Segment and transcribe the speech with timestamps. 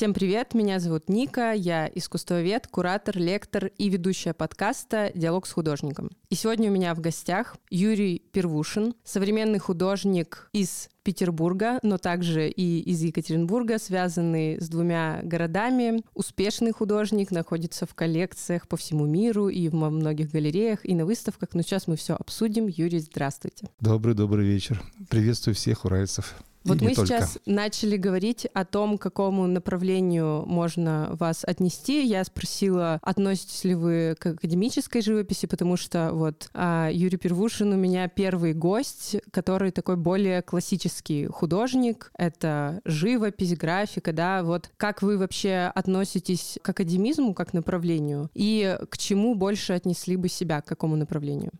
[0.00, 6.08] Всем привет, меня зовут Ника, я искусствовед, куратор, лектор и ведущая подкаста «Диалог с художником».
[6.30, 12.80] И сегодня у меня в гостях Юрий Первушин, современный художник из Петербурга, но также и
[12.80, 16.02] из Екатеринбурга, связанный с двумя городами.
[16.14, 21.50] Успешный художник, находится в коллекциях по всему миру и во многих галереях, и на выставках.
[21.52, 22.68] Но сейчас мы все обсудим.
[22.68, 23.68] Юрий, здравствуйте.
[23.80, 24.82] Добрый-добрый вечер.
[25.10, 26.36] Приветствую всех уральцев.
[26.64, 32.04] Вот мы сейчас начали говорить о том, к какому направлению можно вас отнести.
[32.06, 37.76] Я спросила, относитесь ли вы к академической живописи, потому что вот а, Юрий Первушин у
[37.76, 42.12] меня первый гость, который такой более классический художник.
[42.18, 44.42] Это живопись, графика, да.
[44.42, 50.28] Вот как вы вообще относитесь к академизму как направлению и к чему больше отнесли бы
[50.28, 51.52] себя, к какому направлению?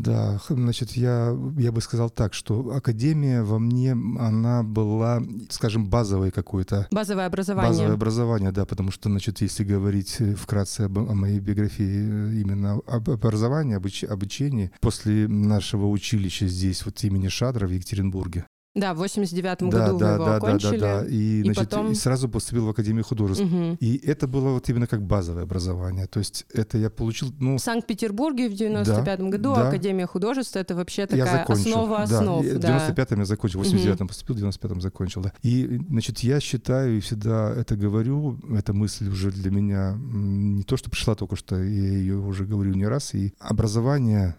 [0.00, 6.30] Да, значит, я, я бы сказал так, что академия во мне, она была, скажем, базовой
[6.30, 6.88] какой-то.
[6.90, 7.70] Базовое образование.
[7.70, 12.80] Базовое образование, да, потому что, значит, если говорить вкратце об, о моей биографии э, именно
[12.86, 19.02] об образовании, обуч, обучении, после нашего училища здесь, вот имени Шадра в Екатеринбурге, да, в
[19.02, 20.78] 89-м да, году да, вы его да, окончили.
[20.78, 21.08] Да, да, да.
[21.08, 21.90] И, и, значит, потом...
[21.90, 23.44] и сразу поступил в Академию художеств.
[23.44, 23.78] Угу.
[23.80, 26.06] И это было вот именно как базовое образование.
[26.06, 27.32] То есть это я получил...
[27.40, 27.56] Ну...
[27.56, 29.68] В Санкт-Петербурге в 95-м да, году да.
[29.68, 32.18] Академия художеств— это вообще такая основа да.
[32.18, 32.46] основ.
[32.46, 32.78] Да.
[32.78, 34.06] В 95-м я закончил, в 89-м угу.
[34.06, 35.22] поступил, в 95-м закончил.
[35.22, 35.32] Да.
[35.42, 40.76] И, значит, я считаю и всегда это говорю, эта мысль уже для меня не то,
[40.76, 44.36] что пришла только что, я ее уже говорю не раз, и образование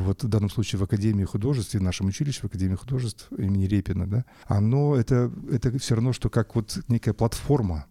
[0.00, 4.06] вот в данном случае в Академии художеств, в нашем училище, в Академии художеств имени Репина,
[4.06, 7.86] да, оно это, это все равно, что как вот некая платформа.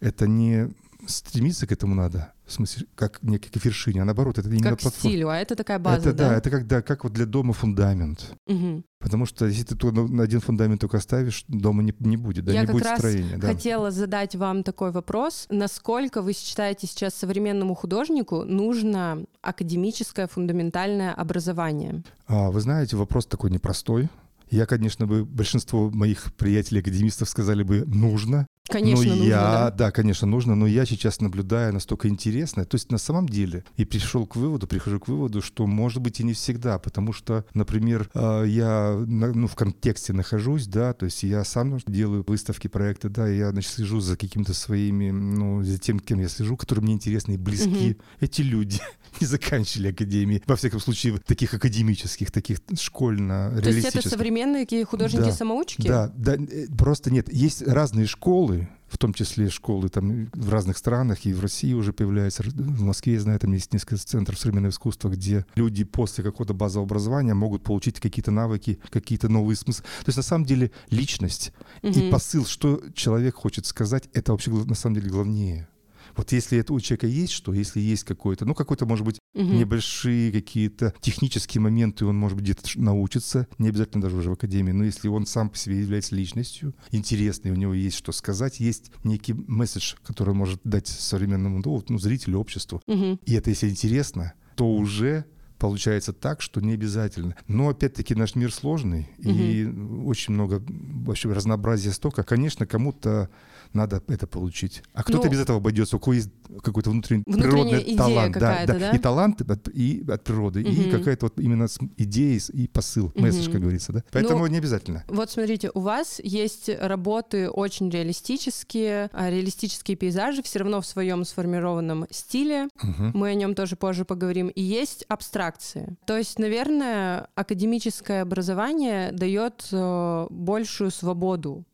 [0.00, 0.70] Это не
[1.06, 4.80] стремиться к этому надо, в смысле, как некой к вершине, а наоборот, это именно как
[4.80, 5.10] платформа.
[5.10, 6.28] стилю, а это такая база, это, да?
[6.28, 6.36] да?
[6.36, 8.34] это когда, как вот для дома фундамент.
[8.46, 8.82] Угу.
[9.00, 12.60] Потому что если ты на один фундамент только ставишь, дома не, не будет, да, Я
[12.60, 13.36] не как будет раз строения.
[13.36, 13.48] Да.
[13.48, 15.46] хотела задать вам такой вопрос.
[15.50, 22.04] Насколько вы считаете сейчас современному художнику нужно академическое фундаментальное образование?
[22.26, 24.08] А, вы знаете, вопрос такой непростой.
[24.52, 28.46] Я, конечно, бы большинство моих приятелей-академистов сказали бы нужно.
[28.68, 29.70] Конечно, но нужно, я, да?
[29.70, 32.64] да, конечно, нужно, но я сейчас наблюдаю настолько интересное.
[32.64, 36.20] То есть на самом деле и пришел к выводу, прихожу к выводу, что может быть
[36.20, 41.24] и не всегда, потому что, например, а, я ну, в контексте нахожусь, да, то есть
[41.24, 45.78] я сам делаю выставки, проекты, да, и я, значит, слежу за какими-то своими, ну, за
[45.78, 47.92] тем, кем я слежу, которые мне интересны и близки.
[47.92, 48.02] Угу.
[48.20, 48.78] Эти люди
[49.20, 53.92] не заканчивали академии, во всяком случае, таких академических, таких школьно-реалистических.
[53.92, 55.88] То есть это современные художники-самоучки?
[55.88, 58.51] Да, да, да, э, просто нет, есть разные школы,
[58.88, 63.14] в том числе школы там в разных странах, и в России уже появляется, в Москве,
[63.14, 67.62] я знаю, там есть несколько центров современного искусства, где люди после какого-то базового образования могут
[67.62, 69.84] получить какие-то навыки, какие-то новые смыслы.
[69.84, 71.52] То есть на самом деле личность
[71.82, 71.98] угу.
[71.98, 75.68] и посыл, что человек хочет сказать, это вообще на самом деле главнее.
[76.16, 79.44] Вот если это у человека есть что, если есть какой-то, ну, какой-то, может быть, угу.
[79.44, 84.72] небольшие какие-то технические моменты, он, может быть, где-то научится, не обязательно даже уже в академии,
[84.72, 88.90] но если он сам по себе является личностью, интересный, у него есть что сказать, есть
[89.04, 92.82] некий месседж, который он может дать современному ну, ну, зрителю, обществу.
[92.86, 93.20] Угу.
[93.24, 95.24] И это, если интересно, то уже
[95.62, 97.36] получается так, что не обязательно.
[97.46, 99.30] Но опять-таки наш мир сложный, угу.
[99.30, 99.66] и
[100.04, 102.24] очень много вообще разнообразия столько.
[102.24, 103.30] Конечно, кому-то
[103.74, 104.82] надо это получить.
[104.92, 106.30] А кто-то ну, без этого обойдется, у кого есть
[106.62, 108.36] какой-то внутренний природный талант.
[108.38, 108.90] Да, да, да?
[108.90, 110.70] И талант от, и от природы, угу.
[110.70, 111.66] и какая-то вот именно
[111.96, 113.20] идея и посыл, угу.
[113.20, 113.92] месседж, как говорится.
[113.92, 114.04] Да?
[114.10, 115.04] Поэтому ну, не обязательно.
[115.08, 121.24] Вот смотрите, у вас есть работы очень реалистические, а реалистические пейзажи все равно в своем
[121.24, 122.68] сформированном стиле.
[122.82, 123.12] Угу.
[123.14, 124.48] Мы о нем тоже позже поговорим.
[124.48, 125.96] И есть абстракции.
[126.06, 131.64] То есть, наверное, академическое образование дает э, большую свободу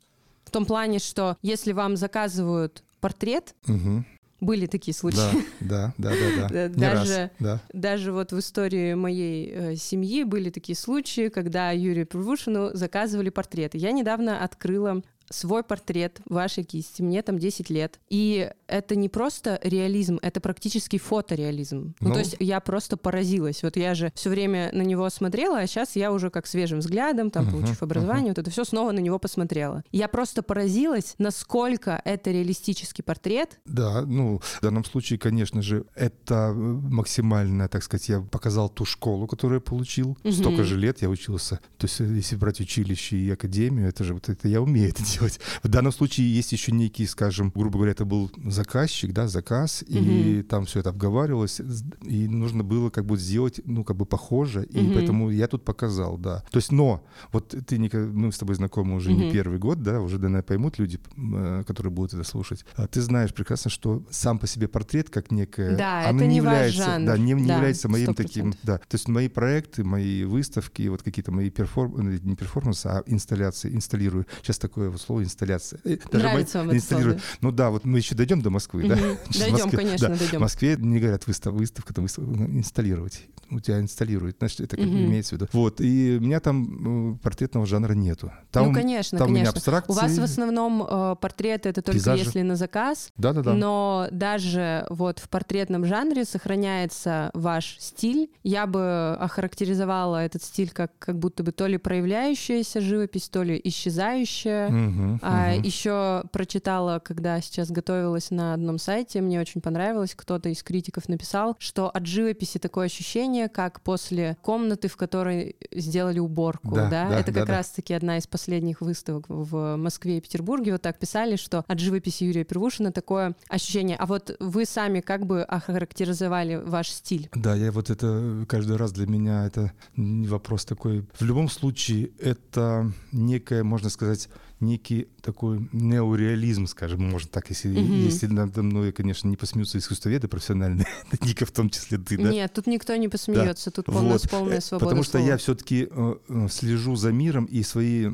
[0.48, 4.02] в том плане, что если вам заказывают портрет, угу.
[4.40, 5.44] были такие случаи.
[5.60, 6.68] Да, да, да, да.
[6.74, 7.60] Даже, раз, да.
[7.74, 13.76] даже вот в истории моей э, семьи были такие случаи, когда Юрию Первушину заказывали портреты.
[13.76, 17.98] Я недавно открыла свой портрет вашей кисти, мне там 10 лет.
[18.08, 21.94] И это не просто реализм, это практически фотореализм.
[22.00, 23.62] Ну, ну то есть я просто поразилась.
[23.62, 27.30] Вот я же все время на него смотрела, а сейчас я уже как свежим взглядом,
[27.30, 28.36] там, uh-huh, получив образование, uh-huh.
[28.36, 29.82] вот это все снова на него посмотрела.
[29.90, 33.58] Я просто поразилась, насколько это реалистический портрет.
[33.64, 39.26] Да, ну, в данном случае, конечно же, это максимально, так сказать, я показал ту школу,
[39.26, 40.19] которую я получил.
[40.22, 40.32] Uh-huh.
[40.32, 41.60] Столько же лет я учился.
[41.78, 45.18] То есть, если брать училище и академию, это же вот это я умею это делать
[45.19, 45.41] делать.
[45.62, 49.99] В данном случае есть еще некий, скажем, грубо говоря, это был заказчик, да, заказ, угу.
[49.99, 51.61] и там все это обговаривалось,
[52.03, 54.94] и нужно было как бы сделать, ну, как бы похоже, и угу.
[54.94, 56.43] поэтому я тут показал, да.
[56.50, 59.20] То есть, но, вот ты, Ника, мы с тобой знакомы уже угу.
[59.20, 62.65] не первый год, да, уже, наверное, поймут люди, э, которые будут это слушать.
[62.76, 66.29] А ты знаешь прекрасно, что сам по себе портрет, как некое, да, оно это не,
[66.29, 67.06] не является, жанр.
[67.06, 68.15] да, не, не да, является моим 100%.
[68.15, 68.79] таким, да.
[68.79, 74.26] То есть мои проекты, мои выставки, вот какие-то мои перформансы, не перформансы, а инсталляции, инсталлирую.
[74.43, 75.81] Сейчас такое вот слово инсталляция.
[75.84, 77.16] Э, даже Нравится вам это слово.
[77.40, 78.88] Ну да, вот мы еще дойдем до Москвы, угу.
[78.90, 78.96] да?
[78.96, 80.16] Дойдем, Москве, конечно, да.
[80.16, 80.38] дойдем.
[80.38, 83.22] В Москве не говорят выстав, выставка, там выставка, инсталлировать.
[83.50, 84.94] У тебя инсталируют, значит, это как угу.
[84.94, 85.49] имеется в виду.
[85.52, 88.31] Вот, и у меня там э, портретного жанра нету.
[88.50, 89.52] Там, ну, конечно, там конечно.
[89.55, 92.25] У, абстракции, у вас в основном э, портреты это только пейзажи.
[92.25, 93.10] если на заказ.
[93.16, 93.55] Да, да, да.
[93.55, 98.31] Но даже вот в портретном жанре сохраняется ваш стиль.
[98.43, 103.58] Я бы охарактеризовала этот стиль как как будто бы то ли проявляющаяся живопись, то ли
[103.64, 104.69] исчезающая.
[104.69, 105.66] Угу, а, угу.
[105.66, 111.56] Еще прочитала, когда сейчас готовилась на одном сайте, мне очень понравилось, кто-то из критиков написал,
[111.58, 116.74] что от живописи такое ощущение, как после комнаты, в которой сделали уборку.
[116.74, 117.08] Да, да?
[117.08, 120.72] да Это как да, раз-таки одна из последних выставок в Москве и Петербурге.
[120.72, 123.96] Вот так писали, что от живописи Юрия Первушина такое ощущение.
[123.96, 127.28] А вот вы сами как бы охарактеризовали ваш стиль?
[127.34, 131.06] Да, я вот это каждый раз для меня это вопрос такой.
[131.18, 134.28] В любом случае, это некое, можно сказать,
[134.60, 138.05] некий такой неореализм, скажем, можно так, если, mm-hmm.
[138.05, 140.87] если надо мной, конечно, не посмеются искусствоведы профессиональные,
[141.20, 142.32] Ника в том числе ты, да?
[142.32, 143.75] Нет, тут никто не посмеется, да.
[143.75, 144.31] тут полная, вот.
[144.31, 145.26] полная свобода Потому что слова.
[145.26, 148.06] я все-таки э, э, слежу за миром и свои,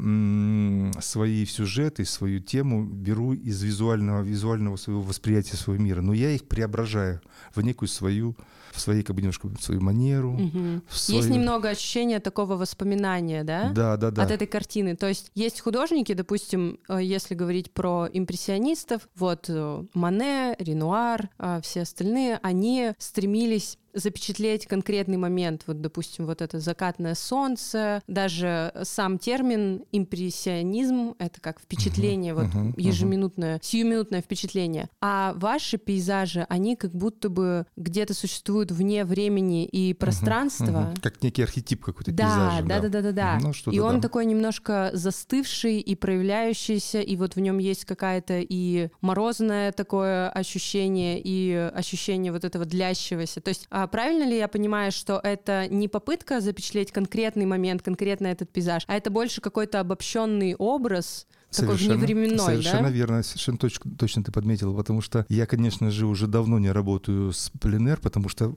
[1.00, 6.46] свои сюжеты, свою тему беру из визуального, визуального своего восприятия своего мира, но я их
[6.46, 7.20] преображаю
[7.54, 8.36] в некую свою
[8.74, 10.32] в своей, как бы немножко в свою манеру.
[10.32, 10.82] Угу.
[10.88, 11.20] В свою...
[11.20, 13.70] Есть немного ощущения такого воспоминания, да?
[13.70, 14.22] Да, да, да.
[14.22, 14.96] От этой картины.
[14.96, 21.60] То есть есть художники, допустим, э, если говорить про импрессионистов, вот э, Мане, Ренуар, э,
[21.62, 29.18] все остальные, они стремились запечатлеть конкретный момент, вот, допустим, вот это закатное солнце, даже сам
[29.18, 33.64] термин импрессионизм— это как впечатление, uh-huh, вот uh-huh, ежеминутное, uh-huh.
[33.64, 34.88] сиюминутное впечатление.
[35.00, 40.64] А ваши пейзажи, они как будто бы где-то существуют вне времени и пространства.
[40.64, 41.00] Uh-huh, uh-huh.
[41.00, 42.66] Как некий архетип какой-то да, пейзажа.
[42.66, 43.38] Да, да, да, да, да.
[43.40, 44.02] Ну, и он да.
[44.02, 51.20] такой немножко застывший и проявляющийся, и вот в нем есть какая-то и морозное такое ощущение,
[51.22, 53.40] и ощущение вот этого длящегося.
[53.40, 58.28] То есть а правильно ли я понимаю, что это не попытка запечатлеть конкретный момент, конкретно
[58.28, 62.90] этот пейзаж, а это больше какой-то обобщенный образ, такой вневременной, совершенно да?
[62.90, 67.32] верно, совершенно точно, точно ты подметил, потому что я, конечно же, уже давно не работаю
[67.32, 68.56] с пленэр, потому что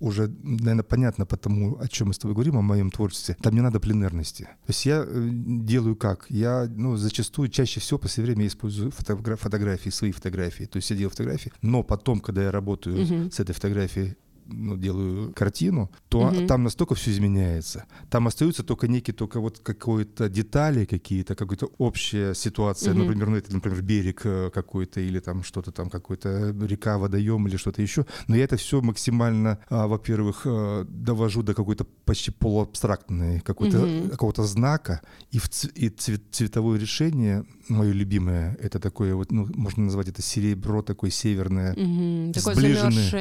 [0.00, 3.36] уже, наверное, понятно потому, о чем мы с тобой говорим, о моем творчестве.
[3.40, 4.44] Там не надо пленерности.
[4.44, 6.26] То есть я э, делаю как?
[6.28, 10.64] Я, ну, зачастую, чаще всего, в последнее время я использую фотограф, фотографии, свои фотографии.
[10.64, 13.32] То есть я делаю фотографии, но потом, когда я работаю uh-huh.
[13.32, 14.16] с этой фотографией
[14.46, 16.46] ну, делаю картину, то угу.
[16.46, 17.84] там настолько все изменяется.
[18.10, 23.02] Там остаются только некие, только вот какие-то детали какие-то, какая-то общая ситуация, угу.
[23.02, 27.56] например, ну, это, например, берег э, какой-то или там что-то там, какой-то река, водоем или
[27.56, 28.06] что-то еще.
[28.28, 34.08] Но я это все максимально, а, во-первых, а, довожу до какой-то почти полуабстрактной какой-то, угу.
[34.10, 35.00] какого-то знака,
[35.30, 40.08] и, в ц- и цвет, цветовое решение, мое любимое, это такое вот, ну, можно назвать
[40.08, 41.72] это серебро такое северное.
[41.72, 42.32] Угу.
[42.32, 42.54] Такое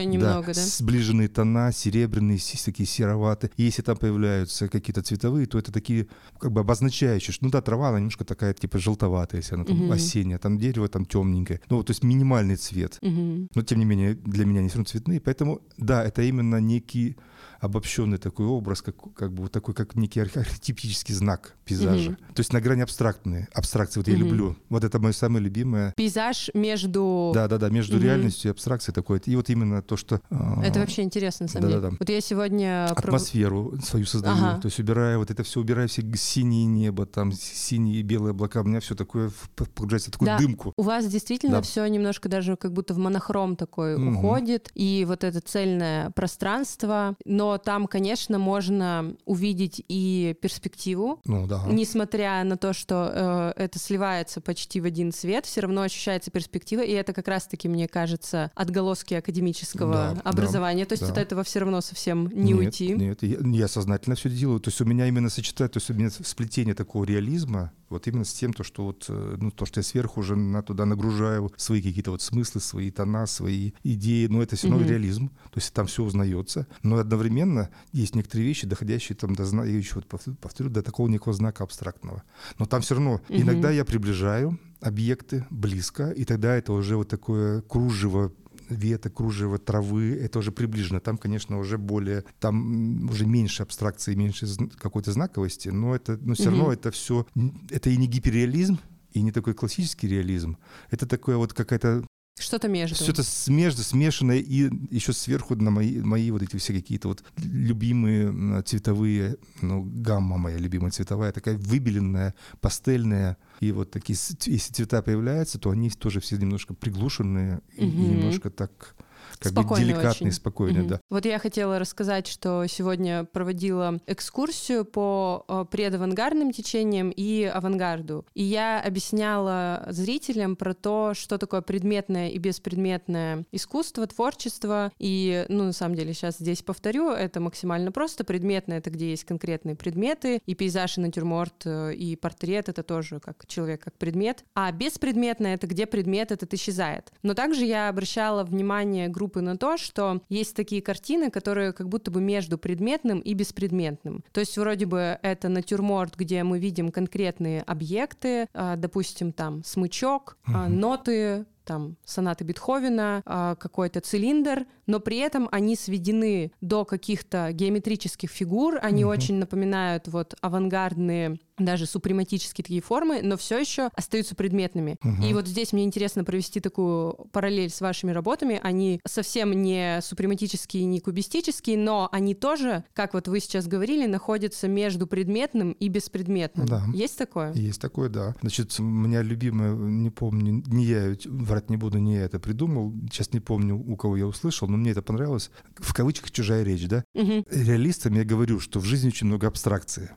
[0.06, 0.54] немного, да?
[0.54, 0.66] да?
[0.66, 3.52] Сближенное жемчужные тона, серебряные, такие сероватые.
[3.58, 6.08] И если там появляются какие-то цветовые, то это такие
[6.40, 9.84] как бы обозначающие, что ну да, трава, она немножко такая типа желтоватая, если она там
[9.84, 9.92] угу.
[9.92, 11.62] осенняя, там дерево там темненькое.
[11.70, 12.98] Ну, то есть минимальный цвет.
[13.02, 13.48] Угу.
[13.54, 15.20] Но тем не менее для меня они все равно цветные.
[15.20, 17.16] Поэтому да, это именно некий
[17.62, 22.12] обобщенный такой образ, как, как бы вот такой, как некий архетипический знак пейзажа.
[22.12, 22.34] Mm-hmm.
[22.34, 23.48] То есть на грани абстрактные.
[23.54, 24.58] Абстракции вот я люблю.
[24.70, 25.94] Вот это мое самое любимое.
[25.96, 27.32] Пейзаж между...
[27.36, 28.04] Да-да-да, между mm-hmm.
[28.04, 29.22] реальностью и абстракцией такое.
[29.26, 30.22] И вот именно то, что...
[30.32, 31.92] А, это вообще интересно, на самом деле.
[32.00, 32.86] Вот я сегодня...
[32.86, 34.36] Атмосферу свою создаю.
[34.36, 34.60] Ага.
[34.60, 38.62] То есть убирая вот это все, убирая все синие небо, там синие и белые облака,
[38.62, 40.38] у меня все такое погружается в такую да.
[40.40, 40.74] дымку.
[40.78, 41.62] У вас действительно да.
[41.62, 44.16] все немножко даже как будто в монохром такой mm-hmm.
[44.16, 44.72] уходит.
[44.74, 51.20] И вот это цельное пространство, но там, конечно, можно увидеть и перспективу.
[51.26, 51.64] Ну да.
[51.68, 56.82] Несмотря на то, что э, это сливается почти в один цвет, все равно ощущается перспектива,
[56.82, 60.84] и это как раз-таки, мне кажется, отголоски академического да, образования.
[60.84, 61.12] Да, то есть да.
[61.12, 62.94] от этого все равно совсем не нет, уйти.
[62.94, 64.60] Нет, я, я сознательно все делаю.
[64.60, 68.24] То есть у меня именно сочетает, то есть у меня сплетение такого реализма, вот именно
[68.24, 71.52] с тем, то, что вот, э, ну, то, что я сверху уже на, туда нагружаю
[71.58, 74.90] свои какие-то вот смыслы, свои тона, свои идеи, но это все равно mm-hmm.
[74.90, 79.44] реализм, то есть там все узнается, но одновременно одновременно есть некоторые вещи, доходящие там до,
[79.64, 82.24] я еще вот повторю, до такого некого знака абстрактного.
[82.60, 83.22] Но там все равно угу.
[83.30, 88.32] иногда я приближаю объекты близко, и тогда это уже вот такое кружево
[88.70, 91.00] веток, кружево травы, это уже приближено.
[91.00, 94.48] Там, конечно, уже более, там уже меньше абстракции, меньше
[94.80, 96.52] какой-то знаковости, но это, но все угу.
[96.52, 97.26] равно это все,
[97.70, 98.80] это и не гиперреализм,
[99.14, 100.58] и не такой классический реализм.
[100.90, 102.06] Это такое вот какая-то
[102.42, 102.96] что-то между.
[102.96, 108.62] Что-то между, смешанное, и еще сверху на мои, мои вот эти все какие-то вот любимые
[108.64, 113.38] цветовые, ну, гамма моя любимая цветовая, такая выбеленная, пастельная.
[113.60, 117.86] И вот такие, если цвета появляются, то они тоже все немножко приглушенные угу.
[117.86, 118.96] и немножко так
[119.42, 120.32] как бы деликатный, очень.
[120.32, 120.90] спокойный, угу.
[120.90, 121.02] да.
[121.10, 128.26] Вот я хотела рассказать, что сегодня проводила экскурсию по э, предавангардным течениям и авангарду.
[128.34, 134.92] И я объясняла зрителям про то, что такое предметное и беспредметное искусство, творчество.
[135.00, 138.24] И, ну, на самом деле, сейчас здесь повторю, это максимально просто.
[138.24, 143.20] Предметное— это где есть конкретные предметы, и пейзаж, и натюрморт, э, и портрет— это тоже
[143.20, 144.44] как человек, как предмет.
[144.54, 147.12] А беспредметное— это где предмет этот исчезает.
[147.24, 151.88] Но также я обращала внимание группы группы на то, что есть такие картины, которые как
[151.88, 154.24] будто бы между предметным и беспредметным.
[154.32, 160.38] То есть вроде бы это натюрморт, где мы видим конкретные объекты, а, допустим, там смычок,
[160.48, 160.58] угу.
[160.70, 168.30] ноты, там сонаты Бетховена, а, какой-то цилиндр, но при этом они сведены до каких-то геометрических
[168.30, 169.12] фигур, они угу.
[169.14, 174.98] очень напоминают вот авангардные даже супрематические такие формы, но все еще остаются предметными.
[175.04, 175.24] Угу.
[175.24, 178.60] И вот здесь мне интересно провести такую параллель с вашими работами.
[178.62, 184.68] Они совсем не супрематические, не кубистические, но они тоже, как вот вы сейчас говорили, находятся
[184.68, 186.68] между предметным и беспредметным.
[186.68, 186.84] Да.
[186.94, 187.54] Есть такое?
[187.54, 188.36] Есть такое, да.
[188.42, 191.16] Значит, у меня любимое, не помню, не я,
[191.52, 194.78] врать не буду, не я это придумал, сейчас не помню, у кого я услышал, но
[194.78, 195.52] мне это понравилось.
[195.76, 197.04] В кавычках «чужая речь», да?
[197.14, 197.46] Угу.
[197.52, 200.12] Реалистам я говорю, что в жизни очень много абстракции.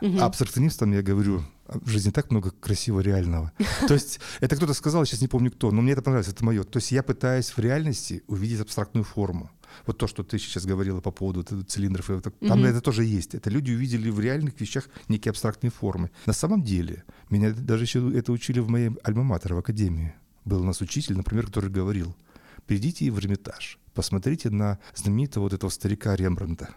[0.00, 0.18] Угу.
[0.20, 3.52] А абстракционистам я говорю, в жизни так много красивого реального.
[3.88, 6.64] То есть это кто-то сказал, сейчас не помню кто, но мне это понравилось, это мое.
[6.64, 9.50] То есть я пытаюсь в реальности увидеть абстрактную форму.
[9.84, 12.66] Вот то, что ты сейчас говорила по поводу цилиндров, там mm-hmm.
[12.66, 13.34] это тоже есть.
[13.34, 16.10] Это люди увидели в реальных вещах некие абстрактные формы.
[16.24, 20.14] На самом деле, меня даже еще это учили в моей альма-матер, в академии.
[20.46, 22.16] Был у нас учитель, например, который говорил,
[22.66, 26.70] придите в Эрмитаж, посмотрите на знаменитого вот этого старика Рембрандта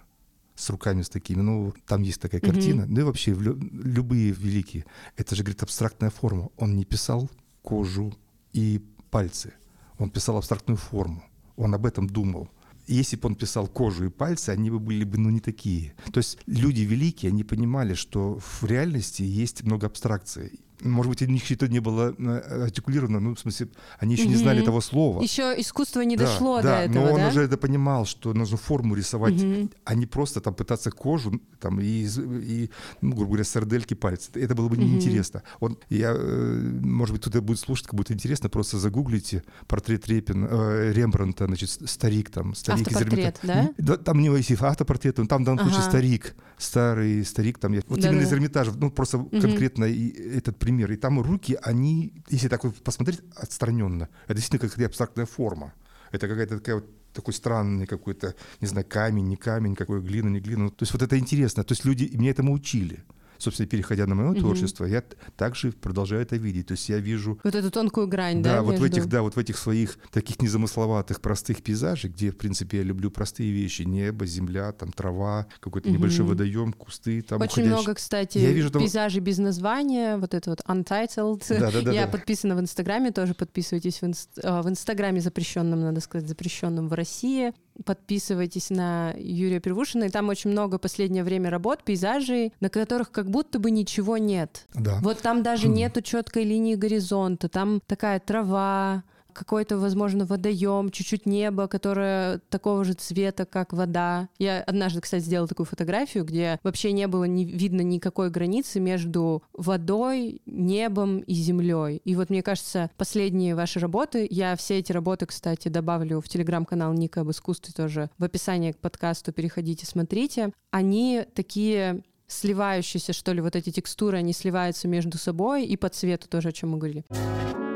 [0.56, 1.42] с руками с такими.
[1.42, 2.82] Ну, там есть такая картина.
[2.82, 2.90] Mm-hmm.
[2.90, 4.86] Ну и вообще лю- любые великие.
[5.16, 6.50] Это же, говорит, абстрактная форма.
[6.58, 7.30] Он не писал
[7.62, 8.14] кожу
[8.54, 9.54] и пальцы.
[10.00, 11.24] Он писал абстрактную форму.
[11.56, 12.50] Он об этом думал.
[12.88, 15.94] если бы он писал кожу и пальцы, они бы были бы ну, не такие.
[16.12, 21.26] То есть люди великие, они понимали, что в реальности есть много абстракции может быть, у
[21.26, 23.68] них это не было э, артикулировано, ну, в смысле,
[24.00, 25.22] они еще не знали этого слова.
[25.22, 27.28] Еще искусство не да, дошло да, до этого, но он да?
[27.30, 29.70] уже это понимал, что нужно форму рисовать, угу.
[29.84, 32.70] а не просто там пытаться кожу, там, и, и
[33.02, 34.32] ну, грубо говоря, сардельки пальцы.
[34.36, 34.84] Это было бы угу.
[34.84, 35.44] неинтересно.
[35.60, 40.48] Он, я, э, может быть, кто-то будет слушать, как будет интересно, просто загуглите портрет Репин,
[40.50, 43.74] э, Рембранта, значит, старик там, старик Автопортрет, из Эрмитажа.
[43.78, 43.98] да?
[43.98, 45.70] Там не есть автопортрет, там в данном ага.
[45.70, 48.28] случае старик, старый старик, там, вот да, именно да.
[48.28, 49.30] из Эрмитажа, ну, просто угу.
[49.42, 50.92] конкретно и этот пример.
[50.92, 55.74] И там руки, они, если так вот посмотреть отстраненно, это действительно какая-то абстрактная форма.
[56.12, 60.40] Это какая-то такая вот такой странный какой-то, не знаю, камень, не камень, какой глина, не
[60.40, 60.70] глина.
[60.70, 61.64] То есть вот это интересно.
[61.64, 63.04] То есть люди меня этому учили
[63.40, 64.40] собственно, переходя на мое mm-hmm.
[64.40, 65.04] творчество, я
[65.36, 66.68] также продолжаю это видеть.
[66.68, 67.40] То есть я вижу...
[67.44, 68.56] Вот эту тонкую грань, да?
[68.56, 72.38] Да, вот в этих, да, вот в этих своих таких незамысловатых, простых пейзажах, где, в
[72.38, 73.84] принципе, я люблю простые вещи.
[73.84, 75.94] Небо, земля, там трава, какой-то mm-hmm.
[75.94, 77.22] небольшой водоем, кусты.
[77.22, 77.74] Там Очень уходящие.
[77.74, 78.82] много, кстати, я вижу, там...
[78.82, 81.44] пейзажей без названия, вот это вот Untitled.
[81.60, 82.12] Да, да, да, я да.
[82.12, 84.38] подписана в Инстаграме, тоже подписывайтесь в, инст...
[84.44, 87.54] Э, в Инстаграме запрещенном, надо сказать, запрещенном в России
[87.86, 93.30] подписывайтесь на Юрия Первушина, и там очень много последнее время работ, пейзажей, на которых как
[93.30, 94.68] будто бы ничего нет.
[94.74, 95.00] Да.
[95.02, 101.68] Вот там даже нету четкой линии горизонта, там такая трава, какой-то, возможно, водоем, чуть-чуть небо,
[101.68, 104.30] которое такого же цвета, как вода.
[104.38, 109.44] Я однажды, кстати, сделала такую фотографию, где вообще не было не видно никакой границы между
[109.54, 112.02] водой, небом и землей.
[112.06, 116.94] И вот мне кажется, последние ваши работы, я все эти работы, кстати, добавлю в телеграм-канал
[116.94, 120.52] Ника об искусстве тоже в описании к подкасту, переходите, смотрите.
[120.72, 126.30] Они такие сливающиеся, что ли, вот эти текстуры, они сливаются между собой и по цвету
[126.30, 127.69] тоже, о чем мы говорили.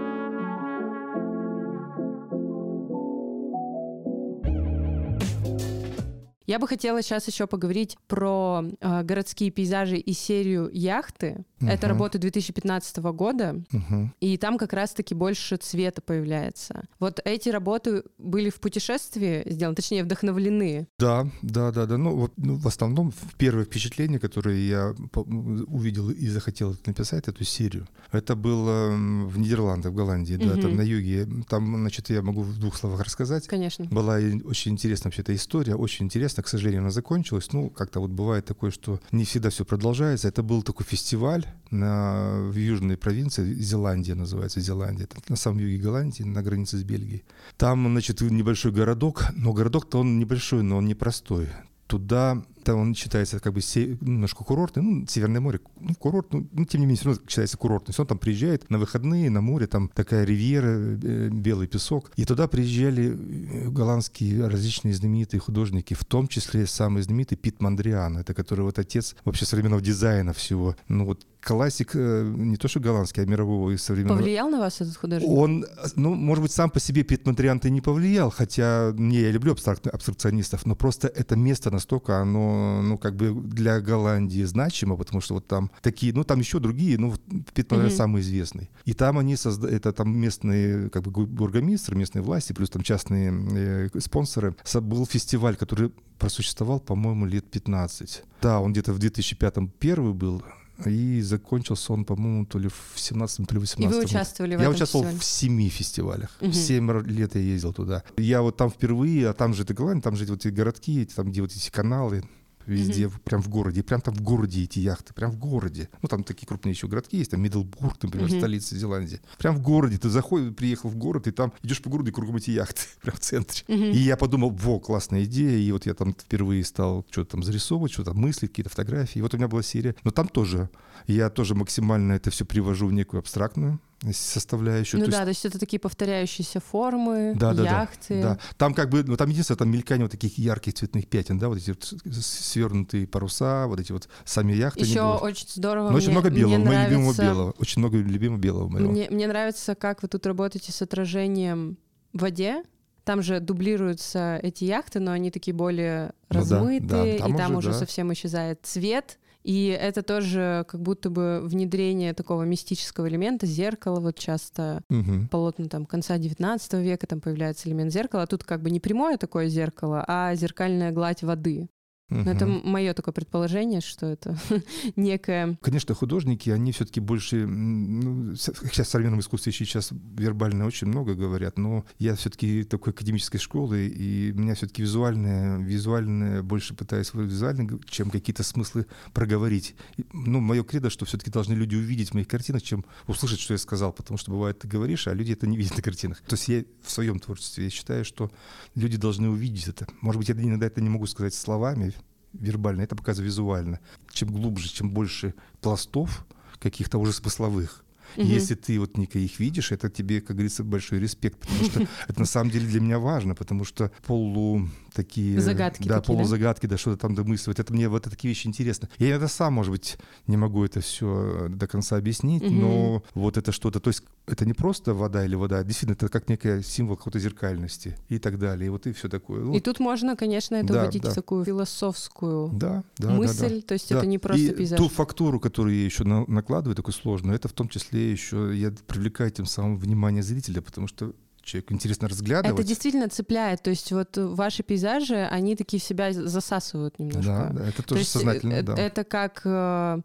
[6.46, 11.46] Я бы хотела сейчас еще поговорить про э, городские пейзажи и серию яхты.
[11.62, 11.70] Угу.
[11.70, 14.12] Это работа 2015 года, угу.
[14.20, 16.84] и там как раз-таки больше цвета появляется.
[17.00, 20.88] Вот эти работы были в путешествии сделаны, точнее вдохновлены.
[21.00, 21.98] Да, да, да, да.
[21.98, 27.88] Ну, вот, ну в основном первое впечатление, которое я увидел и захотел написать эту серию,
[28.12, 30.46] это было в Нидерландах, в Голландии, угу.
[30.46, 31.28] да, там на юге.
[31.48, 33.48] Там, значит, я могу в двух словах рассказать.
[33.48, 33.86] Конечно.
[33.86, 36.44] Была очень интересная вообще эта история, очень интересно.
[36.44, 37.54] К сожалению, она закончилась.
[37.54, 40.28] Ну, как-то вот бывает такое, что не всегда все продолжается.
[40.28, 45.06] Это был такой фестиваль на, в южной провинции, Зеландия называется, Зеландия.
[45.06, 47.24] Это на самом юге Голландии, на границе с Бельгией.
[47.58, 51.48] Там, значит, небольшой городок, но городок-то он небольшой, но он непростой.
[51.88, 56.48] Туда там он считается как бы се, немножко курортный, ну, Северное море, ну, курорт, ну,
[56.52, 57.94] ну, тем не менее, все равно считается курортный.
[57.98, 62.12] Он там приезжает на выходные, на море, там такая ривьера, э, белый песок.
[62.16, 68.18] И туда приезжали э, голландские различные знаменитые художники, в том числе самый знаменитый Пит Мандриан,
[68.18, 70.76] это который вот отец вообще современного дизайна всего.
[70.88, 74.18] Ну, вот классик э, не то что голландский, а мирового и современного.
[74.18, 75.30] Повлиял на вас этот художник?
[75.30, 79.52] Он, ну, может быть, сам по себе Пит Мандриан-то не повлиял, хотя не, я люблю
[79.52, 85.22] абстракт, абстракционистов, но просто это место настолько, оно ну, как бы для Голландии значимо, потому
[85.22, 87.14] что вот там такие, ну, там еще другие, ну,
[87.54, 87.98] Пит, наверное, mm-hmm.
[87.98, 88.70] самый известный.
[88.86, 93.32] И там они создали, это там местные, как бы, бургомистры, местные власти, плюс там частные
[93.32, 94.56] э, спонсоры.
[94.82, 98.24] Был фестиваль, который просуществовал, по-моему, лет 15.
[98.42, 100.44] Да, он где-то в 2005-м первый был,
[100.86, 104.56] и закончился он, по-моему, то ли в 17 то ли в 18 И вы участвовали
[104.56, 105.20] в Я этом участвовал фестивале?
[105.20, 106.38] в семи фестивалях.
[106.42, 106.52] Угу.
[106.54, 108.04] Семь лет я ездил туда.
[108.18, 111.32] Я вот там впервые, а там же это Голландия, там же вот эти городки, там
[111.32, 112.24] где вот эти каналы,
[112.66, 113.22] везде, mm-hmm.
[113.24, 113.84] прям в городе.
[113.84, 115.90] прям там в городе эти яхты, прям в городе.
[116.02, 118.38] Ну, там такие крупные еще городки есть, там Миддлбург, например, mm-hmm.
[118.38, 119.22] столица Зеландии.
[119.38, 119.98] Прям в городе.
[119.98, 123.16] Ты заходишь, приехал в город, и там идешь по городу, и кругом эти яхты, прям
[123.16, 123.64] в центре.
[123.68, 123.92] Mm-hmm.
[123.92, 125.58] И я подумал, во, классная идея.
[125.58, 129.20] И вот я там впервые стал что-то там зарисовывать, что-то мыслить, какие-то фотографии.
[129.20, 129.96] И вот у меня была серия.
[130.04, 130.70] Но там тоже,
[131.08, 133.80] я тоже максимально это все привожу в некую абстрактную
[134.12, 135.00] составляющую.
[135.00, 135.26] Ну то да, есть...
[135.26, 138.22] то есть это такие повторяющиеся формы, да, да, яхты.
[138.22, 138.40] Да, да.
[138.58, 141.58] Там как бы, ну там единственное, там мелькание вот таких ярких цветных пятен, да, вот
[141.58, 141.84] эти вот
[142.14, 144.82] свернутые паруса, вот эти вот сами яхты.
[144.82, 145.86] Еще очень здорово.
[145.86, 146.92] Но мне, очень много белого, мне нравится...
[146.92, 148.92] любимого белого, очень много любимого белого моего.
[148.92, 151.78] Мне, мне нравится, как вы тут работаете с отражением
[152.12, 152.64] в воде,
[153.04, 157.18] там же дублируются эти яхты, но они такие более ну, размытые, да, да.
[157.20, 157.80] Там и там уже, уже да.
[157.80, 159.20] совсем исчезает цвет.
[159.44, 164.00] И это тоже как будто бы внедрение такого мистического элемента зеркала.
[164.00, 165.28] Вот часто угу.
[165.30, 169.18] полотна там конца 19 века там появляется элемент зеркала, а тут как бы не прямое
[169.18, 171.68] такое зеркало, а зеркальная гладь воды.
[172.14, 172.30] Угу.
[172.30, 174.38] Это мое такое предположение, что это
[174.96, 175.58] некое...
[175.62, 177.48] Конечно, художники, они все-таки больше...
[177.48, 183.40] Ну, сейчас в современном искусстве сейчас вербально очень много говорят, но я все-таки такой академической
[183.40, 189.76] школы, и меня все-таки визуальное, визуальное больше пытаюсь визуально, чем какие-то смыслы проговорить.
[190.12, 193.58] Ну, мое кредо, что все-таки должны люди увидеть в моих картинах, чем услышать, что я
[193.58, 196.22] сказал, потому что бывает, ты говоришь, а люди это не видят на картинах.
[196.22, 198.32] То есть я в своем творчестве я считаю, что
[198.76, 199.88] люди должны увидеть это.
[200.02, 201.94] Может быть, я иногда это не могу сказать словами,
[202.34, 203.80] вербально, это показываю визуально.
[204.12, 206.26] Чем глубже, чем больше пластов
[206.60, 207.84] каких-то уже смысловых,
[208.16, 208.28] Угу.
[208.28, 212.20] Если ты вот Ника их видишь, это тебе, как говорится, большой респект, потому что это
[212.20, 215.40] на самом деле для меня важно, потому что полу такие...
[215.40, 217.60] Загадки Да, такие, полузагадки, да, что-то там домысливать.
[217.60, 218.90] Это мне вот такие вещи интересны.
[218.98, 222.54] Я иногда сам, может быть, не могу это все до конца объяснить, угу.
[222.54, 226.08] но вот это что-то, то есть это не просто вода или вода, а действительно, это
[226.10, 228.68] как некий символ какой-то зеркальности и так далее.
[228.68, 229.42] И вот и все такое.
[229.42, 231.12] Ну, и тут можно, конечно, это да, вводить да.
[231.12, 233.62] в такую философскую да, да, мысль, да, да.
[233.62, 233.98] то есть да.
[233.98, 234.78] это не просто и пейзаж.
[234.78, 238.74] ту фактуру, которую я еще на, накладываю, такую сложную, это в том числе еще я
[238.88, 242.60] привлекаю тем самым внимание зрителя, потому что человеку интересно разглядывать.
[242.60, 243.62] Это действительно цепляет.
[243.62, 247.24] То есть вот ваши пейзажи, они такие в себя засасывают немножко.
[247.24, 248.76] Да, да это тоже То сознательно, есть, да.
[248.76, 250.02] Это как э,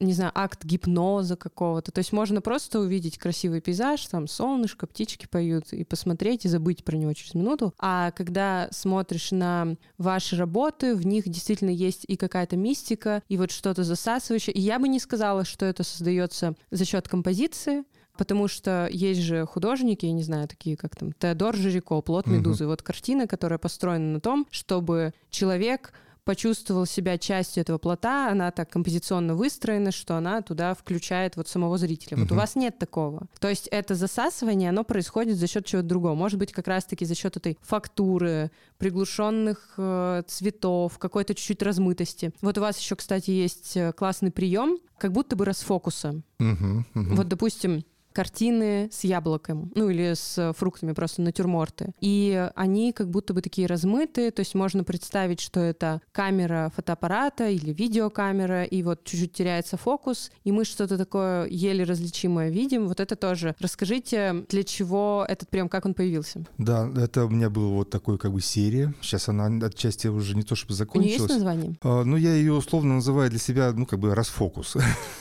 [0.00, 1.92] не знаю, акт гипноза какого-то.
[1.92, 6.84] То есть можно просто увидеть красивый пейзаж, там солнышко, птички поют, и посмотреть, и забыть
[6.84, 7.74] про него через минуту.
[7.78, 13.50] А когда смотришь на ваши работы, в них действительно есть и какая-то мистика, и вот
[13.50, 14.54] что-то засасывающее.
[14.54, 17.84] И я бы не сказала, что это создается за счет композиции,
[18.16, 22.64] Потому что есть же художники, я не знаю, такие как там Теодор Жирико, «Плод медузы».
[22.64, 22.70] Угу.
[22.70, 25.92] Вот картина, которая построена на том, чтобы человек
[26.26, 31.78] почувствовал себя частью этого плота, она так композиционно выстроена, что она туда включает вот самого
[31.78, 32.18] зрителя.
[32.18, 33.28] Вот у вас нет такого.
[33.38, 36.16] То есть это засасывание, оно происходит за счет чего-то другого.
[36.16, 42.32] Может быть, как раз-таки за счет этой фактуры, приглушенных э, цветов, какой-то чуть-чуть размытости.
[42.42, 46.22] Вот у вас еще, кстати, есть э, классный прием, как будто бы расфокуса.
[46.40, 47.14] Угу, угу.
[47.14, 47.84] Вот, допустим,
[48.16, 51.92] картины с яблоком, ну или с фруктами, просто натюрморты.
[52.00, 57.50] И они как будто бы такие размытые, то есть можно представить, что это камера фотоаппарата
[57.50, 62.88] или видеокамера, и вот чуть-чуть теряется фокус, и мы что-то такое еле различимое видим.
[62.88, 63.54] Вот это тоже.
[63.60, 66.42] Расскажите, для чего этот прием, как он появился?
[66.56, 68.94] Да, это у меня была вот такой как бы серия.
[69.02, 71.20] Сейчас она отчасти уже не то чтобы закончилась.
[71.20, 71.78] У нее есть название?
[71.82, 74.74] А, ну, я ее условно называю для себя, ну, как бы расфокус.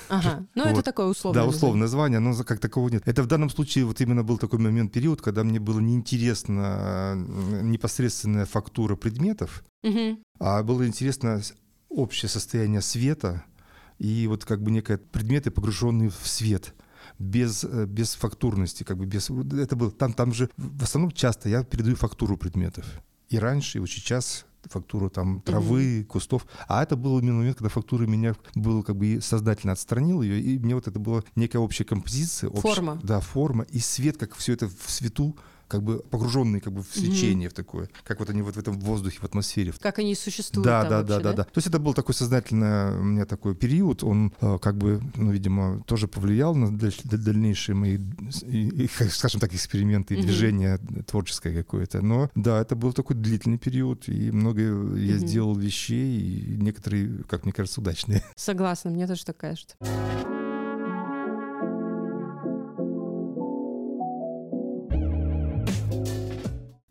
[0.07, 0.71] Ага, ну вот.
[0.71, 3.03] это такое условное Да, условное название, но как такого нет.
[3.05, 7.15] Это в данном случае вот именно был такой момент, период, когда мне было неинтересно
[7.61, 10.19] непосредственная фактура предметов, угу.
[10.39, 11.41] а было интересно
[11.89, 13.43] общее состояние света
[13.99, 16.73] и вот как бы некие предметы, погруженные в свет
[17.19, 19.29] без, э, без фактурности, как бы без...
[19.29, 19.91] Это был...
[19.91, 22.85] Там, там же в основном часто я передаю фактуру предметов.
[23.29, 26.05] И раньше, и сейчас фактуру там травы, mm-hmm.
[26.05, 26.45] кустов.
[26.67, 30.59] А это был именно момент, когда фактура меня был как бы сознательно отстранил ее, и
[30.59, 32.49] мне вот это была некая общая композиция.
[32.49, 32.61] Общ...
[32.61, 32.99] Форма.
[33.03, 35.35] Да, форма и свет, как все это в свету
[35.67, 37.51] как бы погруженные как бы в свечение mm-hmm.
[37.51, 39.73] в такое, как вот они вот в этом воздухе, в атмосфере.
[39.79, 41.43] Как они существуют да, да, вообще, да, да, да.
[41.43, 45.31] То есть это был такой сознательный у меня такой период, он э, как бы, ну,
[45.31, 47.99] видимо, тоже повлиял на дальнейшие мои,
[49.09, 50.21] скажем так, эксперименты и mm-hmm.
[50.21, 52.01] движение творческое какое-то.
[52.01, 54.99] Но да, это был такой длительный период, и много mm-hmm.
[54.99, 58.23] я сделал вещей, и некоторые, как мне кажется, удачные.
[58.35, 59.75] Согласна, мне тоже так кажется.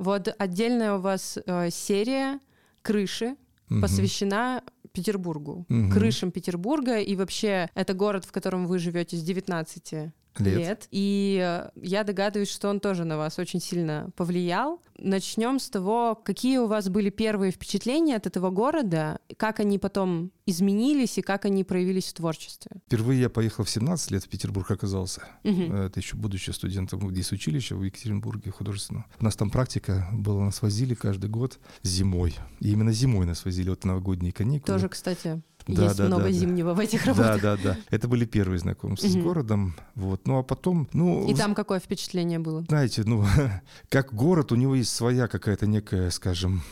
[0.05, 2.39] Вот отдельная у вас э, серия
[2.83, 3.37] крыши
[3.71, 3.81] угу.
[3.81, 4.63] посвящена
[4.93, 5.91] Петербургу, угу.
[5.91, 10.59] крышам Петербурга, и вообще это город, в котором вы живете с 19 лет.
[10.59, 10.89] лет.
[10.91, 14.81] И э, я догадываюсь, что он тоже на вас очень сильно повлиял.
[14.99, 20.31] Начнем с того, какие у вас были первые впечатления от этого города, как они потом
[20.47, 22.71] изменились и как они проявились в творчестве.
[22.87, 25.23] Впервые я поехал в 17 лет в Петербург оказался.
[25.45, 25.63] Угу.
[25.63, 29.07] Это еще будучи студентом здесь училища в Екатеринбурге художественного.
[29.19, 32.35] У нас там практика была, нас возили каждый год зимой.
[32.61, 34.75] И именно зимой нас возили, вот новогодние каникулы.
[34.75, 36.75] Тоже, кстати, да, есть да, много да, зимнего да.
[36.75, 37.41] в этих работах.
[37.41, 37.77] Да, да, да.
[37.91, 39.13] Это были первые знакомства угу.
[39.13, 39.75] с городом.
[39.95, 40.27] Вот.
[40.27, 41.27] Ну а потом, ну.
[41.29, 42.65] И там какое впечатление было?
[42.69, 43.25] Знаете, ну
[43.89, 46.63] как город, у него есть своя какая-то некая, скажем,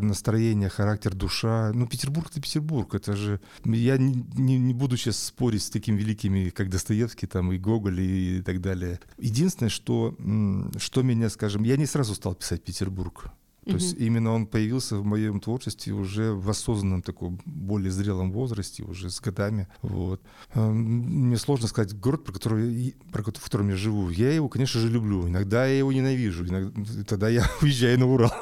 [0.00, 1.72] настроение, характер, душа.
[1.74, 2.94] Ну, Петербург— это Петербург.
[2.94, 3.40] Это же...
[3.64, 8.00] Я не, не, не буду сейчас спорить с такими великими, как Достоевский там, и Гоголь
[8.00, 9.00] и так далее.
[9.18, 10.14] Единственное, что,
[10.78, 11.64] что меня, скажем...
[11.64, 13.30] Я не сразу стал писать Петербург.
[13.66, 13.78] То угу.
[13.78, 19.10] есть именно он появился в моем творчестве уже в осознанном таком более зрелом возрасте, уже
[19.10, 19.66] с годами.
[19.82, 20.22] Вот.
[20.54, 24.08] Мне сложно сказать город, про который, про, в котором я живу.
[24.10, 25.26] Я его, конечно же, люблю.
[25.26, 26.46] Иногда я его ненавижу.
[26.46, 28.32] Иногда, тогда я уезжаю на Урал.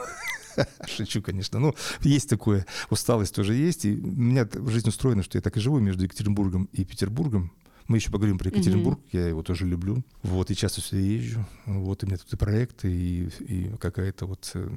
[0.86, 1.58] Шучу, конечно.
[1.58, 2.66] Ну, есть такое.
[2.90, 3.86] Усталость тоже есть.
[3.86, 7.50] И у меня жизнь устроена, что я так и живу между Екатеринбургом и Петербургом.
[7.86, 9.18] Мы еще поговорим про Екатеринбург, mm-hmm.
[9.18, 10.02] я его тоже люблю.
[10.22, 11.44] Вот, и часто сюда езжу.
[11.66, 14.68] Вот, и у меня тут и проекты, и, и какая-то вот э,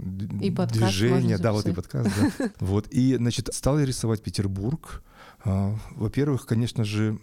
[0.42, 1.38] и движение.
[1.38, 2.52] Да, вот и подкаст, да.
[2.60, 5.04] Вот, и, значит, стал я рисовать Петербург.
[5.46, 7.18] А, во-первых, конечно же,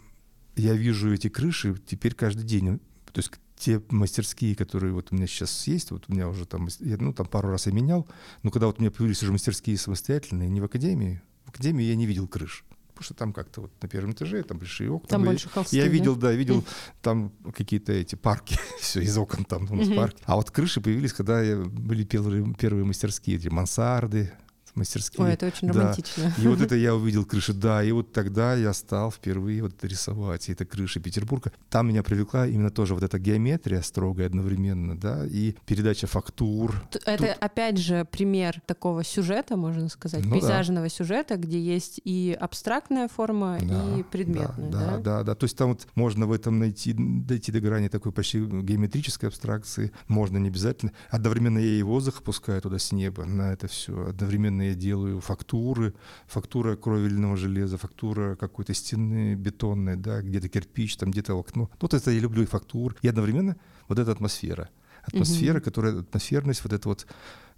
[0.57, 2.79] я вижу эти крыши теперь каждый день.
[3.13, 6.69] То есть те мастерские, которые вот у меня сейчас есть, вот у меня уже там,
[6.81, 8.07] я, ну, там пару раз я менял,
[8.43, 11.95] но когда вот у меня появились уже мастерские самостоятельные, не в академии, в академии я
[11.95, 12.65] не видел крыш.
[12.95, 15.09] Потому что там как-то вот на первом этаже там большие окна.
[15.09, 16.67] Там больше холсты, Я видел, да, видел mm.
[17.03, 19.97] там какие-то эти парки, все из окон там у нас mm-hmm.
[19.97, 20.23] парки.
[20.25, 24.33] А вот крыши появились, когда были первые, первые мастерские, эти мансарды,
[24.77, 25.27] мастерские.
[25.27, 25.81] Ой, это очень да.
[25.81, 26.33] романтично.
[26.39, 30.49] И вот это я увидел крыши, да, и вот тогда я стал впервые вот рисовать,
[30.49, 31.53] и это крыши Петербурга.
[31.71, 36.75] Там меня привлекла именно тоже вот эта геометрия строгая одновременно, да, и передача фактур.
[37.05, 37.37] Это Тут...
[37.41, 40.91] опять же пример такого сюжета, можно сказать, ну, пейзажного да.
[40.91, 44.71] сюжета, где есть и абстрактная форма, да, и предметная.
[44.71, 45.35] Да, да, да, да, да.
[45.35, 49.93] То есть там вот можно в этом найти, дойти до грани такой почти геометрической абстракции,
[50.09, 50.93] можно не обязательно.
[51.11, 55.95] Одновременно я и воздух опускаю туда с неба на это все, одновременно я делаю фактуры,
[56.27, 61.71] фактура кровельного железа, фактура какой-то стены бетонной, да, где-то кирпич, там где-то окно.
[61.81, 62.97] Вот это я люблю и фактур.
[63.03, 63.57] И одновременно
[63.89, 64.71] вот эта атмосфера.
[65.03, 65.65] Атмосфера, угу.
[65.65, 67.07] которая, атмосферность, вот эта вот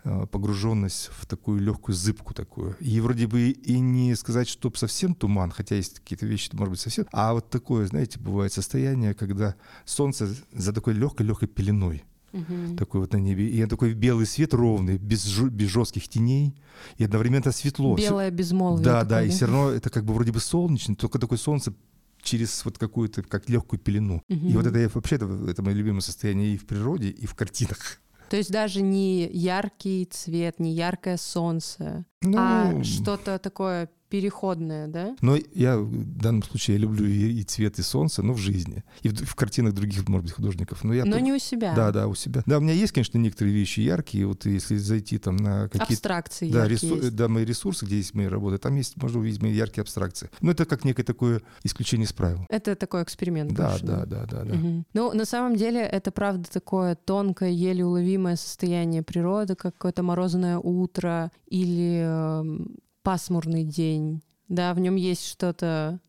[0.05, 2.77] э, погруженность в такую легкую зыбку такую.
[2.81, 6.81] И вроде бы и не сказать, что совсем туман, хотя есть какие-то вещи, может быть,
[6.81, 7.07] совсем.
[7.12, 12.05] А вот такое, знаете, бывает состояние, когда солнце за такой легкой-легкой пеленой
[12.37, 12.77] угу.
[12.77, 13.49] такой вот на небе.
[13.49, 16.55] И такой белый свет ровный, без, без жестких теней,
[16.99, 17.96] и одновременно светло.
[17.96, 18.85] Белое безмолвие.
[18.85, 21.75] Да, такое, да, и все равно это как бы вроде бы солнечно, только такое солнце
[22.22, 24.22] через вот какую-то как легкую пелену.
[24.29, 24.49] Угу.
[24.49, 27.35] И вот это я вообще это, это мое любимое состояние и в природе, и в
[27.35, 28.01] картинах.
[28.29, 35.16] То есть даже не яркий цвет, не яркое солнце, ну, а что-то такое переходное, да?
[35.21, 38.85] Но я в данном случае я люблю и, и цвет, и солнце, но в жизни.
[39.03, 40.85] И в, в картинах других, может быть, художников.
[40.85, 41.23] Но, я но тут...
[41.23, 41.75] не у себя.
[41.75, 42.42] Да, да, у себя.
[42.47, 44.27] Да, у меня есть, конечно, некоторые вещи яркие.
[44.27, 45.92] Вот если зайти там на какие-то...
[45.92, 46.97] Абстракции да, ресу...
[46.97, 47.16] есть.
[47.16, 50.31] да, мои ресурсы, где есть мои работы, там есть, можно увидеть мои яркие абстракции.
[50.40, 52.47] Но это как некое такое исключение из правил.
[52.49, 53.53] Это такой эксперимент.
[53.53, 54.55] Да, больше, да, да, да, да.
[54.55, 54.85] Угу.
[54.95, 60.59] Ну, на самом деле, это правда такое тонкое, еле уловимое состояние природы, как какое-то морозное
[60.59, 62.66] утро или э,
[63.07, 64.21] пасмурный день.
[64.49, 66.01] Да, в нем есть что-то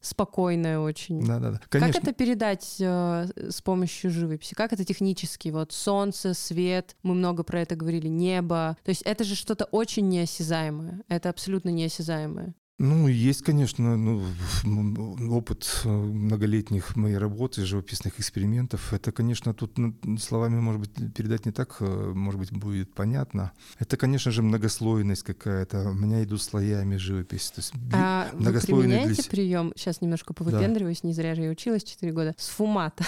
[0.00, 1.24] спокойное очень.
[1.24, 1.60] Да, да, да.
[1.68, 1.92] Конечно.
[1.92, 4.54] Как это передать э, с помощью живописи?
[4.54, 5.50] Как это технически?
[5.50, 8.76] Вот солнце, свет, мы много про это говорили, небо.
[8.82, 11.02] То есть это же что-то очень неосязаемое.
[11.06, 12.52] Это абсолютно неосязаемое.
[12.82, 18.94] Ну, есть, конечно, ну, опыт э, многолетних моей работы, живописных экспериментов.
[18.94, 23.52] Это, конечно, тут ну, словами, может быть, передать не так, э, может быть, будет понятно.
[23.78, 25.90] Это, конечно же, многослойность какая-то.
[25.90, 27.50] У меня идут слоями живопись.
[27.50, 29.30] То есть а многослойный вы применяете для...
[29.30, 31.08] прием, сейчас немножко повыпендриваюсь, да.
[31.08, 33.04] не зря же я училась 4 года, сфумата.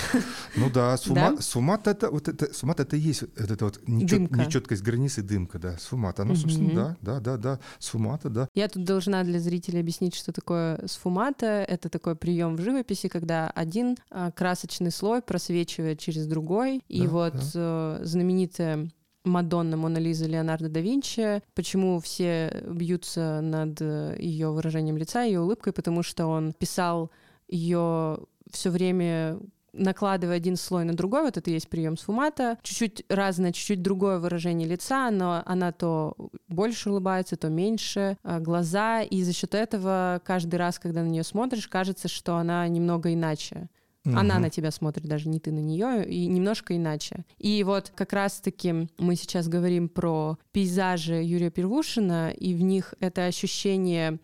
[0.54, 1.14] Ну да, сфума...
[1.14, 1.40] да?
[1.40, 4.30] сфумат это вот это сфумат это есть вот это вот нечет...
[4.32, 6.20] нечеткость границы дымка, да, сфумат.
[6.20, 6.40] Оно, угу.
[6.40, 8.48] собственно, да, да, да, да, сфумата, да.
[8.54, 11.64] Я тут должна для зрителей зрителей объяснить, что такое сфумата.
[11.68, 16.83] Это такой прием в живописи, когда один а, красочный слой просвечивает через другой.
[16.88, 17.40] И да, вот да.
[17.55, 18.88] Э, знаменитая
[19.25, 21.42] Мадонна Мона Лиза Леонардо да Винчи.
[21.55, 23.81] Почему все бьются над
[24.18, 25.72] ее выражением лица, ее улыбкой?
[25.72, 27.11] Потому что он писал
[27.48, 28.18] ее
[28.51, 29.38] все время
[29.72, 34.18] накладывая один слой на другой, вот это и есть прием сфумата, чуть-чуть разное, чуть-чуть другое
[34.18, 36.16] выражение лица, но она то
[36.48, 41.24] больше улыбается, то меньше, а, глаза, и за счет этого каждый раз, когда на нее
[41.24, 43.68] смотришь, кажется, что она немного иначе.
[44.04, 44.16] Угу.
[44.16, 47.24] Она на тебя смотрит, даже не ты на нее, и немножко иначе.
[47.38, 53.26] И вот как раз-таки мы сейчас говорим про пейзажи Юрия Первушина, и в них это
[53.26, 54.18] ощущение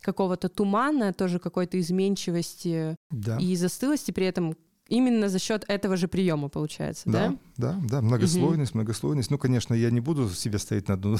[0.00, 3.38] какого-то тумана, тоже какой-то изменчивости да.
[3.38, 4.54] и застылости, при этом
[4.88, 7.28] именно за счет этого же приема получается, да?
[7.28, 8.78] Да, да, да, многослойность, угу.
[8.78, 9.30] многослойность.
[9.30, 11.16] Ну, конечно, я не буду себя ставить на одну,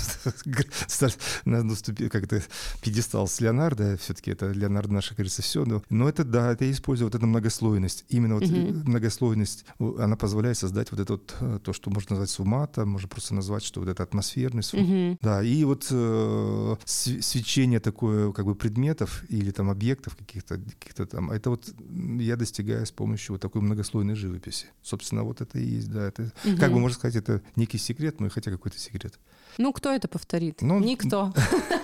[1.44, 2.42] на одну ступень, как это,
[2.82, 6.72] пьедестал с Леонардо, все-таки это Леонардо наше, кажется, все, но, но это, да, это я
[6.72, 8.04] использую вот эту многослойность.
[8.08, 8.88] Именно вот угу.
[8.88, 13.34] многослойность, она позволяет создать вот это вот, э, то, что можно назвать сумата, можно просто
[13.34, 14.74] назвать, что вот это атмосферность.
[14.74, 15.18] Угу.
[15.20, 21.30] Да, и вот э, свечение такое, как бы, предметов или там объектов каких-то, каких-то там,
[21.30, 21.72] это вот
[22.18, 24.66] я достигаю с помощью вот такой многослойной живописи.
[24.82, 26.56] Собственно, вот это и есть, да, это Угу.
[26.58, 29.18] Как бы можно сказать, это некий секрет, но хотя какой-то секрет.
[29.58, 30.62] Ну, кто это повторит?
[30.62, 31.32] Ну, Никто.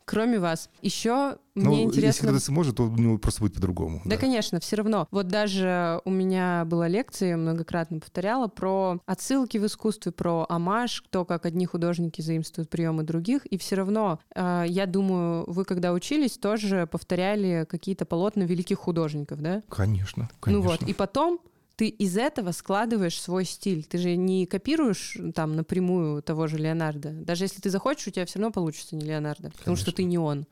[0.09, 0.71] Кроме вас.
[0.81, 2.07] Еще ну, мне интересно...
[2.07, 4.01] Если кто-то сможет, то у него просто будет по-другому.
[4.05, 5.07] Да, да, конечно, все равно.
[5.11, 11.25] Вот даже у меня была лекция, многократно повторяла, про отсылки в искусстве, про амаш, то,
[11.25, 13.45] как одни художники заимствуют приемы других.
[13.45, 19.43] И все равно, э, я думаю, вы, когда учились, тоже повторяли какие-то полотна великих художников,
[19.43, 19.61] да?
[19.69, 20.63] Конечно, конечно.
[20.63, 21.39] Ну вот, и потом
[21.79, 23.85] ты из этого складываешь свой стиль.
[23.85, 27.11] Ты же не копируешь там напрямую того же Леонардо.
[27.11, 29.59] Даже если ты захочешь, у тебя все равно получится не Леонардо, Конечно.
[29.59, 30.45] потому что ты не он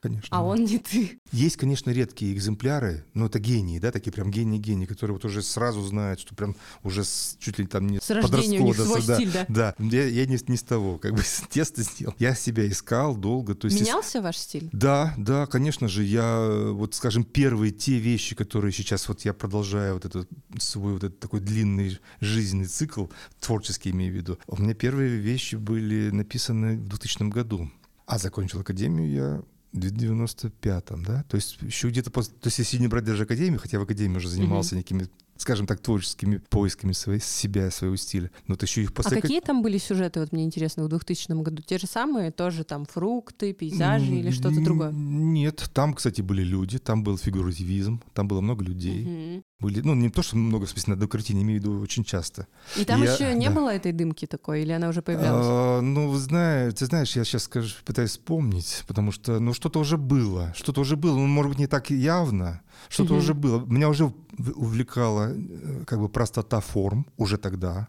[0.00, 0.36] конечно.
[0.36, 1.18] А он не ты.
[1.32, 5.82] Есть, конечно, редкие экземпляры, но это гении, да, такие прям гении-гении, которые вот уже сразу
[5.82, 9.14] знают, что прям уже с, чуть ли там не с рождения у них свой да,
[9.14, 9.46] стиль, да?
[9.48, 12.14] Да, я, я не, не с того, как бы тесто сделал.
[12.18, 13.54] Я себя искал долго.
[13.54, 14.68] То есть Менялся ваш стиль?
[14.72, 16.04] Да, да, конечно же.
[16.04, 20.28] Я, вот скажем, первые те вещи, которые сейчас вот я продолжаю вот этот
[20.58, 23.06] свой вот этот такой длинный жизненный цикл,
[23.40, 27.70] творческий имею в виду, у меня первые вещи были написаны в 2000 году.
[28.06, 29.42] А закончил академию я
[29.78, 31.24] 95-м, да?
[31.28, 32.34] То есть еще где-то после...
[32.34, 34.78] То есть если не брать даже академию, хотя в академии уже занимался mm-hmm.
[34.78, 38.30] некими скажем так, творческими поисками своей, себя, своего стиля.
[38.46, 39.18] Но вот еще их после...
[39.18, 41.62] А какие там были сюжеты, вот мне интересно, в 2000 году?
[41.62, 44.90] Те же самые, тоже там фрукты, пейзажи или что-то другое?
[44.92, 49.04] Нет, там, кстати, были люди, там был фигуративизм, там было много людей.
[49.04, 49.42] Угу.
[49.58, 52.04] Были, ну, не то, что много, в смысле, на одной картине, имею в виду очень
[52.04, 52.46] часто.
[52.76, 53.54] И там я, еще не да.
[53.54, 55.46] было этой дымки такой, или она уже появлялась?
[55.48, 59.96] А, ну, знаешь, ты знаешь, я сейчас скажу, пытаюсь вспомнить, потому что, ну, что-то уже
[59.96, 63.20] было, что-то уже было, ну, может быть, не так явно, что-то угу.
[63.20, 63.64] уже было.
[63.66, 64.12] Меня уже
[64.54, 67.88] увлекала э, как бы простота форм уже тогда,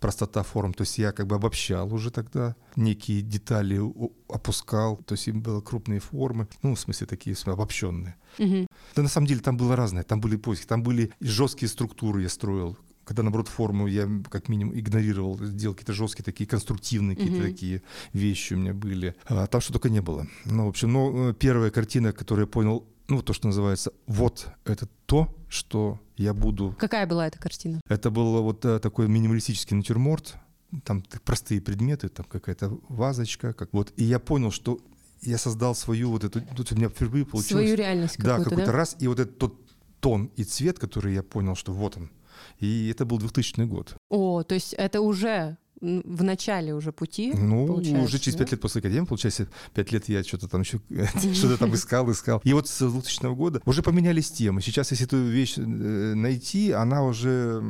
[0.00, 0.72] простота форм.
[0.72, 3.80] То есть я как бы обобщал уже тогда, некие детали
[4.28, 8.16] опускал, то есть им были крупные формы, ну, в смысле такие обобщенные.
[8.38, 8.66] Угу.
[8.96, 12.28] Да на самом деле там было разное, там были поиски, там были жесткие структуры я
[12.28, 17.52] строил, когда, наоборот, форму я как минимум игнорировал, делал какие-то жесткие такие конструктивные какие-то mm-hmm.
[17.52, 19.16] такие вещи у меня были.
[19.24, 20.28] А там что только не было.
[20.44, 24.86] Ну, в общем, ну, первая картина, которую я понял, ну, то, что называется, вот это
[25.06, 26.74] то, что я буду...
[26.78, 27.80] Какая была эта картина?
[27.88, 30.36] Это был вот э, такой минималистический натюрморт,
[30.84, 33.92] там простые предметы, там какая-то вазочка, как вот.
[33.96, 34.78] И я понял, что
[35.22, 37.64] я создал свою вот эту, тут у меня впервые получилось.
[37.64, 38.78] Свою реальность Да, какую-то, какой-то да?
[38.78, 39.54] раз, и вот этот тот
[40.00, 42.10] тон и цвет, который я понял, что вот он.
[42.58, 43.94] И это был 2000 год.
[44.08, 48.44] О, то есть это уже в начале уже пути, Ну, получается, уже через да?
[48.44, 50.80] пять лет после академии, получается, пять лет я что-то там еще
[51.34, 52.40] что-то там искал, искал.
[52.44, 54.60] И вот с 2000 года уже поменялись темы.
[54.60, 57.62] Сейчас, если эту вещь э, найти, она уже,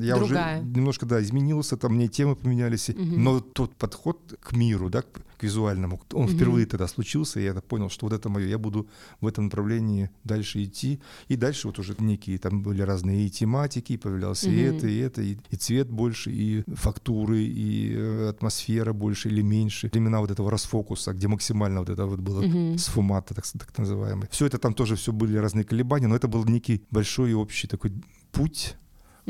[0.00, 0.60] я Другая.
[0.62, 2.88] уже немножко, да, изменился, там мне темы поменялись.
[2.88, 3.22] Мгм.
[3.22, 5.02] Но тот подход к миру, да,
[5.38, 6.34] к визуальному, он Мгм.
[6.34, 8.88] впервые тогда случился, и я понял, что вот это мое, я буду
[9.20, 11.00] в этом направлении дальше идти.
[11.28, 14.76] И дальше вот уже некие там были разные и тематики, и появлялся и Мгм.
[14.76, 19.90] это, и это, и, и цвет больше, и фактуры, и э, атмосфера больше или меньше.
[19.92, 22.78] Времена вот этого расфокуса, где максимально вот это вот было Мгм.
[22.78, 24.28] сфумата, так, так называемый.
[24.30, 27.68] Все это там тоже все были разные колебания, но это был некий большой и общий
[27.68, 27.92] такой
[28.32, 28.76] путь,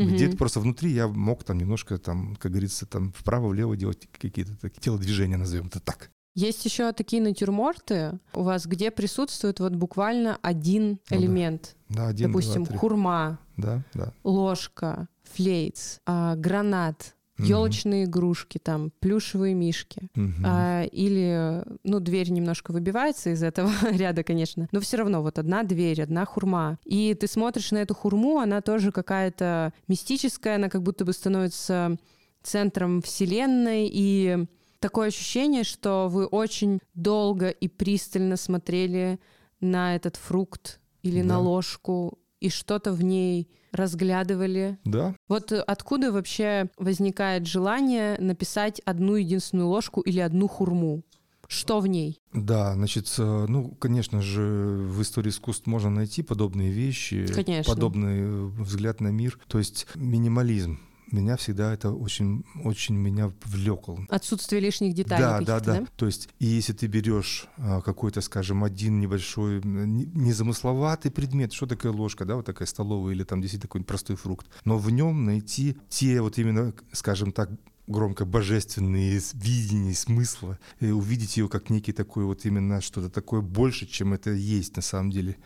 [0.04, 0.14] Мгм.
[0.14, 4.80] где-то просто внутри я мог там немножко там, как говорится, там вправо-влево делать какие-то такие
[4.80, 6.10] телодвижения, назовем это так.
[6.34, 11.16] Есть еще такие натюрморты у вас, где присутствует вот буквально один Ну да.
[11.16, 11.76] элемент.
[11.88, 12.78] Да, один, Допустим, два, три.
[12.78, 14.12] хурма, Да, да.
[14.22, 20.08] ложка, флейтс, а, гранат, Елочные игрушки, там, плюшевые мишки.
[20.14, 20.42] Мгм.
[20.44, 25.62] А, или, ну, дверь немножко выбивается из этого ряда, конечно, но все равно вот одна
[25.62, 26.78] дверь, одна хурма.
[26.84, 31.96] И ты смотришь на эту хурму, она тоже какая-то мистическая, она как будто бы становится
[32.42, 34.46] центром вселенной, и
[34.80, 39.18] такое ощущение, что вы очень долго и пристально смотрели
[39.60, 41.38] на этот фрукт или на Да.
[41.40, 43.48] ложку, и что-то в ней
[43.78, 51.02] разглядывали, Да, вот э, откуда вообще возникает желание написать одну единственную ложку или одну хурму?
[51.50, 52.20] Что в ней?
[52.34, 57.72] да, значит, э, ну, конечно же, в истории искусств можно найти подобные вещи, Конечно.
[57.72, 59.38] подобный э, взгляд на мир.
[59.48, 60.78] То есть минимализм.
[61.10, 63.98] Меня всегда это очень, очень меня влекал.
[64.08, 68.20] Отсутствие лишних деталей Да, да, каких-то, да, То есть, и если ты берешь а, какой-то,
[68.20, 73.68] скажем, один небольшой, незамысловатый предмет, что такое ложка, да, вот такая столовая или там действительно
[73.68, 77.50] такой простой фрукт, но в нем найти те вот именно, скажем так,
[77.88, 83.86] громко божественные видения, смысла, и увидеть ее как некий такой вот именно что-то такое больше,
[83.86, 85.36] чем это есть на самом деле.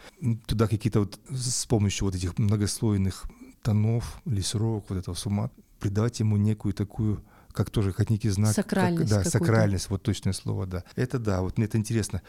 [0.46, 3.24] Туда какие-то вот с помощью вот этих многослойных
[3.62, 7.22] тонов, лесрок, вот этого сума, придать ему некую такую
[7.52, 8.54] как тоже, как некий знак.
[8.54, 9.38] как- Сакральность да, какую-то.
[9.38, 10.84] сакральность, вот точное слово, да.
[10.96, 12.22] Это да, вот мне это интересно.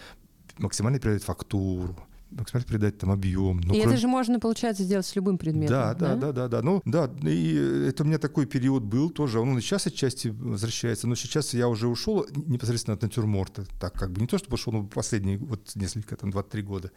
[0.58, 1.96] Максимально передать фактуру,
[2.38, 3.58] максимально передать там объем.
[3.58, 5.76] Ну, и кроме- это же можно, получается, сделать с любым предметом.
[5.76, 6.62] да, да, да, да, да.
[6.62, 9.40] Ну, да, и это у меня такой период был тоже.
[9.40, 13.66] Он сейчас отчасти возвращается, но сейчас я уже ушел непосредственно от натюрморта.
[13.80, 16.92] Так как бы не то, чтобы ушел, но последние вот несколько, там, 2-3 года.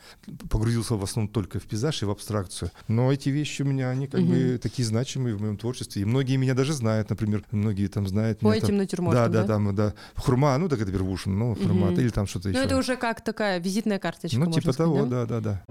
[0.51, 2.71] Погрузился в основном только в пейзаж и в абстракцию.
[2.89, 6.03] Но эти вещи у меня, они как бы такие значимые в моем творчестве.
[6.03, 8.41] И многие меня даже знают, например, многие там знают.
[8.41, 9.47] По меня там- этим натюрмортам, Да, да, да?
[9.47, 9.95] там, да.
[10.17, 12.01] Хурма, ну так это первушин, ну, формат, Мгм.
[12.01, 12.65] или там что-то Ну, еще.
[12.65, 15.26] это уже как такая визитная карточка, ну, типа сказать, того, да?
[15.26, 15.63] да, да, да.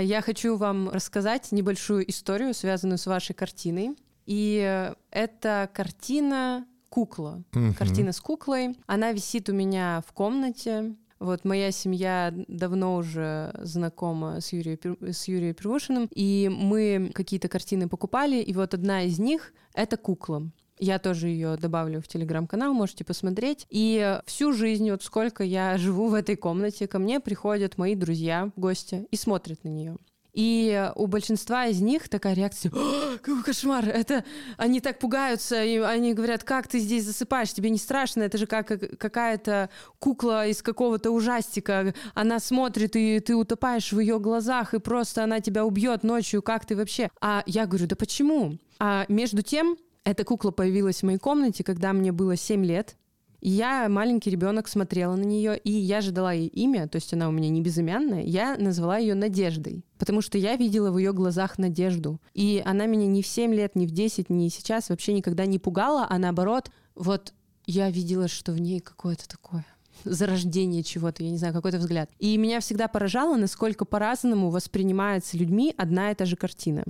[0.00, 3.96] Я хочу вам рассказать небольшую историю, связанную с вашей картиной.
[4.26, 7.42] И это картина «Кукла».
[7.52, 7.74] Мгм.
[7.74, 8.76] Картина с куклой.
[8.86, 10.94] Она висит у меня в комнате.
[11.18, 17.88] Вот моя семья давно уже знакома с Пер- с Юрием Первушиным, и мы какие-то картины
[17.88, 20.48] покупали, и вот одна из них— это кукла.
[20.78, 23.66] Я тоже ее добавлю в телеграм-канал, можете посмотреть.
[23.70, 28.50] И всю жизнь, вот сколько я живу в этой комнате, ко мне приходят мои друзья,
[28.56, 29.96] гости, и смотрят на нее.
[30.38, 34.24] И у большинства из них такая реакция, «О, какой кошмар, это
[34.56, 38.46] они так пугаются, и они говорят, как ты здесь засыпаешь, тебе не страшно, это же
[38.46, 44.78] как какая-то кукла из какого-то ужастика, она смотрит, и ты утопаешь в ее глазах, и
[44.78, 47.10] просто она тебя убьет ночью, как ты вообще?
[47.20, 48.58] А я говорю, да почему?
[48.78, 49.76] А между тем,
[50.08, 52.96] эта кукла появилась в моей комнате, когда мне было 7 лет.
[53.40, 57.28] Я, маленький ребенок, смотрела на нее, и я же дала ей имя, то есть она
[57.28, 61.56] у меня не безымянная, я назвала ее Надеждой, потому что я видела в ее глазах
[61.56, 62.20] надежду.
[62.34, 65.60] И она меня ни в 7 лет, ни в 10, ни сейчас вообще никогда не
[65.60, 67.32] пугала, а наоборот, вот
[67.66, 69.64] я видела, что в ней какое-то такое
[70.04, 72.10] зарождение чего-то, я не знаю, какой-то взгляд.
[72.18, 76.84] И меня всегда поражало, насколько по-разному воспринимается людьми одна и та же картина.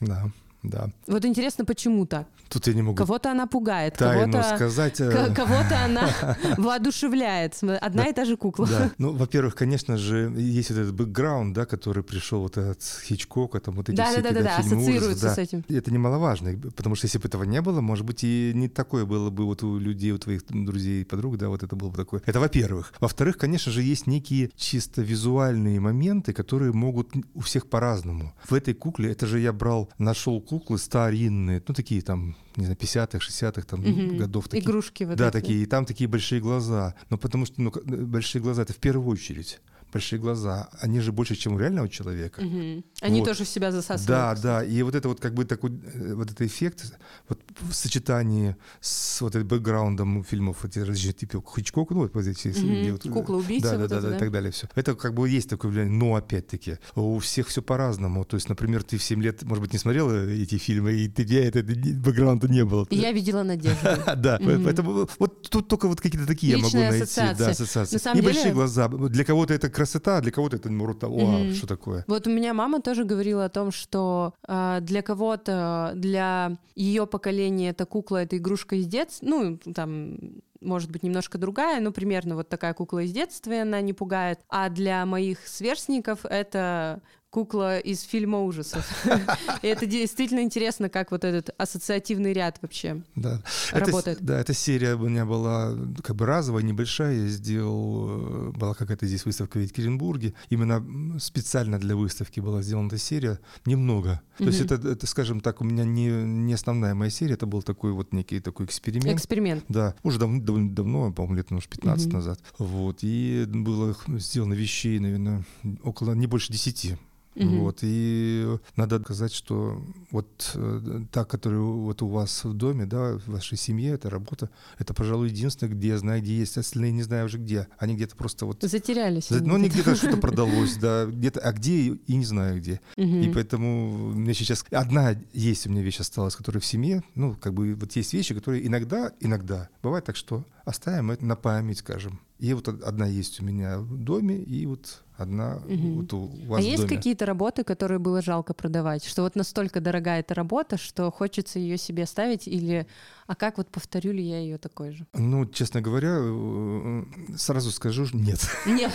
[0.00, 0.30] Да,
[0.68, 0.90] да.
[1.06, 2.26] Вот интересно, почему так?
[2.48, 5.00] Тут я не могу Кого-то она пугает, кого-то сказать.
[5.00, 6.08] э, Кого-то она
[6.56, 7.58] воодушевляет.
[7.62, 8.66] Одна и та же кукла.
[8.66, 8.90] Да.
[8.98, 13.74] Ну, во-первых, конечно же, есть вот этот бэкграунд, да, который пришел вот от Хичкока, там
[13.74, 15.34] вот эти Да, все да, да, да, фильмы ужасов, да.
[15.34, 15.64] с этим.
[15.68, 19.30] Это немаловажно, потому что если бы этого не было, может быть, и не такое было
[19.30, 22.22] бы вот у людей, у твоих друзей и подруг, да, вот это было бы такое.
[22.26, 22.92] Это во-первых.
[23.00, 28.32] Во-вторых, конечно же, есть некие чисто визуальные моменты, которые могут у всех по-разному.
[28.48, 32.64] В этой кукле, это же я брал, нашел куклу, куклы старинные, ну такие там, не
[32.64, 34.16] знаю, 50-х, 60-х там Мгм.
[34.18, 34.48] годов.
[34.48, 34.64] Такие.
[34.64, 35.32] Игрушки вот Да, эти.
[35.32, 36.94] такие, и там такие большие глаза.
[37.10, 39.60] Но потому что ну, большие глаза это в первую очередь.
[39.92, 42.42] Большие глаза, они же больше, чем у реального человека.
[42.42, 42.84] Мгм.
[43.00, 43.28] Они Вот.
[43.28, 44.06] тоже в себя засасывают.
[44.06, 46.92] Да, да, и вот это вот как бы такой, э, вот этот эффект
[47.28, 52.24] вот в сочетании с вот этим бэкграундом фильмов, эти различные типы Хичкока, ну вот вот
[52.26, 52.80] Мгм.
[52.82, 54.16] где вот, э, Кукла-убийца да, вот да, это, да, да?
[54.16, 54.68] и так далее, все.
[54.74, 58.24] Это как бы есть такое влияние, но опять-таки у всех все по-разному.
[58.24, 61.44] То есть, например, ты в 7 лет, может быть, не смотрела эти фильмы, и тебя
[61.46, 62.86] это бэкграунда не было.
[62.90, 63.78] Я видела надежду.
[64.18, 67.02] Да, поэтому вот тут только вот какие-то такие я могу найти.
[67.04, 67.38] ассоциации.
[67.38, 67.94] Да, ассоциации.
[67.94, 68.88] На самом деле- глаза.
[68.88, 71.52] Для кого-то это красота, а для кого-то это наоборот, вау, Мгм.
[71.54, 72.04] что такое.
[72.08, 77.70] Вот у меня мама тоже говорила о том, что а, для кого-то, для ее поколения
[77.70, 80.18] эта кукла— это игрушка из детства, ну, там,
[80.60, 84.40] может быть, немножко другая, но примерно вот такая кукла из детства, и она не пугает.
[84.48, 87.00] А для моих сверстников это
[87.38, 88.88] кукла из фильма ужасов.
[89.62, 93.02] И это действительно интересно, как вот этот ассоциативный ряд вообще.
[93.16, 93.42] Да.
[93.72, 94.18] Это, Работает.
[94.18, 97.14] с- да, эта серия у меня была как бы разовая, небольшая.
[97.22, 100.32] Я сделал, э, была какая-то здесь выставка в Екатеринбурге.
[100.48, 103.38] Именно специально для выставки была сделана эта серия.
[103.66, 104.22] Немного.
[104.38, 107.34] То есть это, это, скажем так, у меня не, не основная моя серия.
[107.34, 109.18] Это был такой вот некий такой эксперимент.
[109.18, 109.64] Эксперимент.
[109.68, 112.14] Да, уже дав- довольно давно, по-моему, лет, может, 15 Мгм.
[112.16, 112.40] назад.
[112.58, 115.44] Вот, и было сделано вещей, наверное,
[115.82, 116.96] около, не больше 10.
[117.44, 117.60] Мгм.
[117.60, 123.18] Вот, и надо сказать, что вот э, та, которая вот у вас в доме, да,
[123.18, 127.02] в вашей семье, эта работа, это, пожалуй, единственное, где я знаю, где есть, остальные не
[127.02, 127.68] знаю уже где.
[127.78, 128.62] Они где-то просто вот...
[128.62, 129.28] Затерялись.
[129.28, 129.94] За- Ну, они где-то.
[129.94, 132.80] что-то продалось, да, где-то, а где и не знаю где.
[132.96, 137.02] И поэтому мне сейчас одна есть у меня вещь осталась, которая в семье.
[137.14, 141.36] Ну, как бы вот есть вещи, которые иногда, иногда бывает так, что оставим это на
[141.36, 142.20] память, скажем.
[142.38, 145.94] И вот од- одна есть у меня в доме, и вот одна Мгм.
[146.00, 149.04] вот у вас А есть какие-то работы, которые было жалко продавать?
[149.04, 152.46] Что вот настолько дорогая эта работа, что хочется ее себе оставить?
[152.46, 152.86] Или
[153.26, 155.06] а как вот повторю ли я ее такой же?
[155.14, 157.04] Ну, честно говоря, э,
[157.36, 158.40] сразу скажу, нет.
[158.64, 158.92] Нет.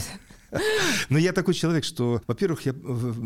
[1.09, 2.73] Но я такой человек, что, во-первых, я,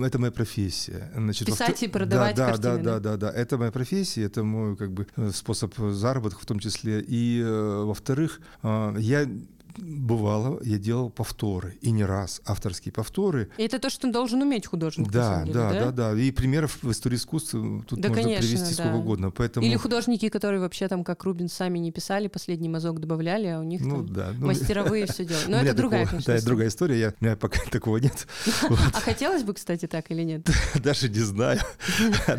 [0.05, 1.11] это моя профессия.
[1.15, 3.17] Значит, Писать и продавать да, да, картины, Да, да?
[3.17, 3.31] да, да.
[3.31, 7.03] Это моя профессия, это мой как бы э, способ заработка в том числе.
[7.07, 9.27] И, э, во-вторых, я
[9.77, 13.49] бывало, я делал повторы, и не раз авторские повторы.
[13.57, 15.09] И это то, что должен уметь художник.
[15.11, 16.19] Да, деле, да, да, да, да.
[16.19, 18.95] И примеров в истории искусства тут Да, можно конечно, привести сколько да.
[18.97, 19.31] угодно.
[19.31, 23.59] Поэтому, Или художники, которые вообще там, как Рубин, сами не писали, последний мазок добавляли, а
[23.59, 24.33] у них ну там да.
[24.37, 25.47] ну, мастеровые все делают.
[25.47, 26.99] у Но это другая, конечно, Да, другая история.
[26.99, 28.27] Я, у меня пока такого нет.
[28.93, 30.47] А хотелось бы, кстати, так или нет?
[30.75, 31.59] Даже не знаю.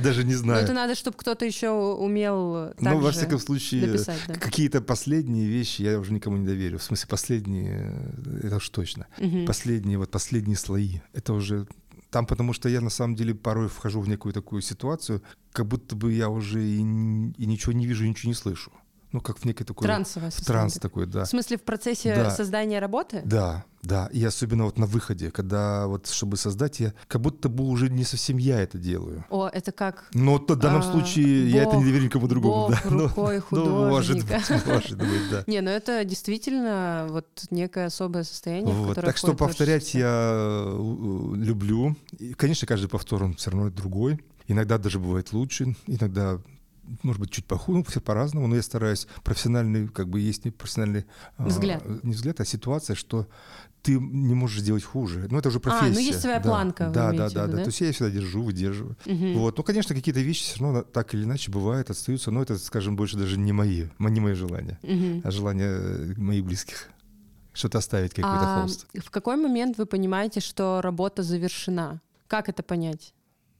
[0.03, 0.64] Даже не Но знаю.
[0.64, 3.99] это надо, чтобы кто-то еще умел Ну, во всяком случае,
[4.41, 6.78] какие-то последние вещи я уже никому не доверю.
[6.78, 9.07] В смысле, последние, э, это уж точно.
[9.18, 9.47] Мгм.
[9.47, 11.01] Последние, вот последние слои.
[11.12, 11.66] Это уже
[12.11, 15.22] там, потому что я на самом деле порой вхожу в некую такую ситуацию,
[15.53, 18.72] как будто бы я уже и, и ничего не вижу, и ничего не слышу.
[19.12, 19.86] Ну, как в некой такой...
[19.86, 21.24] Трансовое в транс такой, да.
[21.24, 22.30] В смысле, в процессе Да.
[22.30, 23.22] создания работы?
[23.24, 24.09] Да, да.
[24.12, 28.04] И особенно вот на выходе, когда вот, чтобы создать, я как будто бы уже не
[28.04, 29.24] совсем я это делаю.
[29.30, 32.68] О, это как Но в данном А, случае я это не Бог- доверю никому другому.
[32.68, 32.80] Бог да.
[32.90, 34.42] Ну, рукой ну, может художника.
[34.48, 35.44] быть, может быть, да.
[35.46, 40.34] Не, ну это действительно вот некое особое состояние, Вот, Так что повторять я
[40.66, 41.96] э, люблю.
[42.18, 44.20] И, конечно, каждый повтор, он все равно другой.
[44.48, 46.40] Иногда даже бывает лучше, иногда
[47.03, 50.51] может быть, чуть похуже, ну, все по-разному, но я стараюсь профессиональный, как бы есть не
[50.51, 51.05] профессиональный
[51.36, 51.82] а, Взгляд.
[52.05, 53.26] не взгляд, а ситуация, что
[53.82, 55.28] ты не можешь сделать хуже.
[55.30, 55.93] Ну, это уже А, профессия.
[55.95, 56.49] ну есть своя да.
[56.49, 57.47] планка, Да, да, да, да.
[57.47, 57.59] да?
[57.62, 58.97] То есть я всегда держу, выдерживаю.
[59.07, 59.34] Мгм.
[59.39, 59.57] Вот.
[59.57, 63.16] Ну, конечно, какие-то вещи все равно так или иначе бывают, остаются, но это, скажем, больше
[63.16, 65.22] даже не мои, не мои желания, Мгм.
[65.24, 66.89] а желания э, моих близких.
[67.53, 68.86] Что-то оставить, какой-то А холст.
[68.95, 72.01] в какой момент вы понимаете, что работа завершена?
[72.28, 73.14] Как это понять?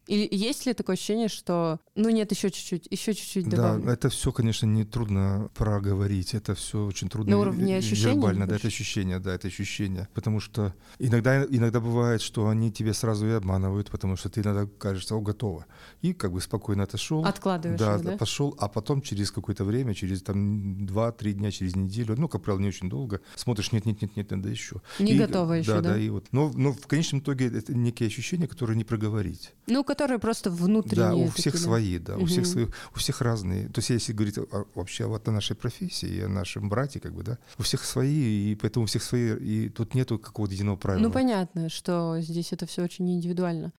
[0.09, 3.91] Или есть ли такое ощущение, что ну нет, еще чуть-чуть, еще чуть-чуть Да, добавлю?
[3.91, 7.33] это все, конечно, не трудно проговорить, это все очень трудно.
[7.33, 10.09] На уровне ощущений Вербально, да, это ощущение, да, это ощущение.
[10.15, 14.67] Потому что иногда, иногда бывает, что они тебе сразу и обманывают, потому что ты иногда
[14.79, 15.67] кажется, о, готово.
[16.01, 17.25] И как бы спокойно отошел.
[17.25, 18.17] Откладываешь Да, да?
[18.17, 22.61] пошел, а потом через какое-то время, через там 2-3 дня, через неделю, ну, как правило,
[22.63, 24.81] не очень долго, смотришь, нет, нет, нет, нет, надо еще.
[24.99, 25.81] Не И- готово еще, да?
[25.83, 25.89] да?
[25.91, 26.27] Да, и вот.
[26.33, 29.53] Но, но в конечном итоге это некие ощущения, которые не проговорить.
[29.67, 30.97] Ну, которые просто внутренние.
[31.09, 31.59] Да, у такие, всех да.
[31.59, 32.53] свои, да, у всех Мгм.
[32.53, 33.69] свои, у всех разные.
[33.69, 37.13] То есть если говорить о- вообще вот о нашей профессии, и о нашем брате, как
[37.13, 40.77] бы, да, у всех свои, и поэтому у всех свои, и тут нету какого-то единого
[40.77, 41.03] правила.
[41.03, 43.73] Ну, понятно, что здесь это все очень индивидуально.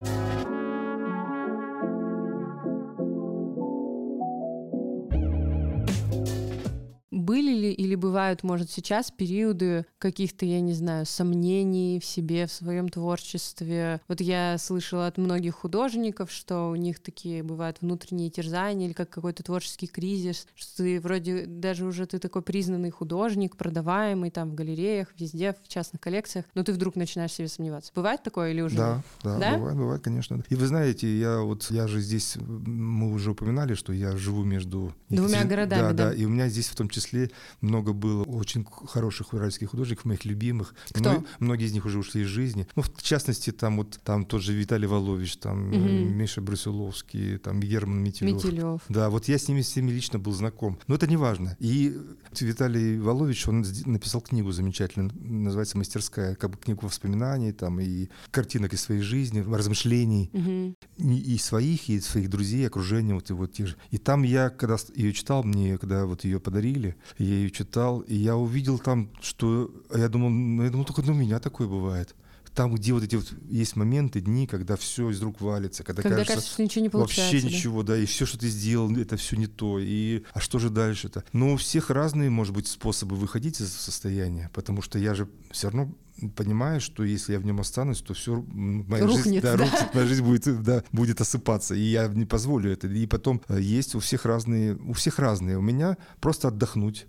[7.80, 14.02] Или бывают, может, сейчас периоды каких-то, я не знаю, сомнений в себе, в своем творчестве.
[14.06, 19.08] Вот я слышала от многих художников, что у них такие бывают внутренние терзания или как
[19.08, 24.54] какой-то творческий кризис, что ты вроде даже уже ты такой признанный художник, продаваемый там в
[24.54, 27.92] галереях, везде, в частных коллекциях, но ты вдруг начинаешь себе сомневаться.
[27.94, 28.76] Бывает такое или уже?
[28.76, 29.56] Да, да, да?
[29.56, 30.44] бывает, бывает, конечно.
[30.50, 34.92] И вы знаете, я вот, я же здесь, мы уже упоминали, что я живу между...
[35.08, 36.08] Двумя городами, да, да.
[36.10, 36.14] да.
[36.14, 37.30] И у меня здесь в том числе
[37.70, 40.74] много было очень хороших уральских художников, моих любимых.
[40.90, 41.12] Кто?
[41.12, 42.66] Мно, многие из них уже ушли из жизни.
[42.76, 45.78] Ну, в частности, там вот там тот же Виталий Волович, там угу.
[45.78, 48.44] Миша Брусиловский, там Герман Метелев.
[48.44, 48.80] Метелев.
[48.88, 50.78] Да, вот я с ними всеми лично был знаком.
[50.88, 51.56] Но это не важно.
[51.60, 51.96] И
[52.38, 58.72] Виталий Волович, он написал книгу замечательную, называется «Мастерская», как бы книгу воспоминаний, там, и картинок
[58.72, 60.74] из своей жизни, размышлений, угу.
[60.98, 63.76] и, и своих, и своих друзей, окружения, вот, и вот те же.
[63.90, 68.14] И там я, когда ее читал, мне, когда вот ее подарили, я ее читал, и
[68.14, 72.14] я увидел там, что, я думал, ну, я думал, только у меня такое бывает
[72.54, 76.16] там, где вот эти вот есть моменты, дни, когда все из рук валится, когда, когда
[76.16, 77.32] кажется, кажется, что ничего не получается.
[77.32, 77.54] Вообще да?
[77.54, 79.78] ничего, да, и все, что ты сделал, это все не то.
[79.78, 81.24] И а что же дальше-то?
[81.32, 85.70] Но у всех разные, может быть, способы выходить из состояния, потому что я же все
[85.70, 85.94] равно
[86.36, 89.94] понимаю, что если я в нем останусь, то все моя рухнет, жизнь, да, да, рухнет,
[89.94, 92.88] моя жизнь будет, да, будет осыпаться, и я не позволю это.
[92.88, 95.56] И потом э, есть у всех разные, у всех разные.
[95.56, 97.06] У меня просто отдохнуть,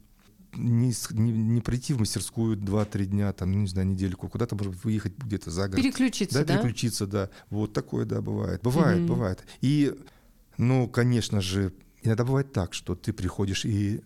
[0.54, 4.84] не, не, не прийти в мастерскую 2-3 дня, там, ну, не знаю, недельку, куда-то, может
[4.84, 5.84] выехать где-то за город.
[5.84, 6.46] Переключиться, да?
[6.46, 7.30] Да, переключиться, да.
[7.50, 8.62] Вот такое, да, бывает.
[8.62, 9.08] Бывает, mm-hmm.
[9.08, 9.44] бывает.
[9.62, 9.96] И,
[10.58, 11.74] ну, конечно же,
[12.04, 14.02] иногда бывает так, что ты приходишь и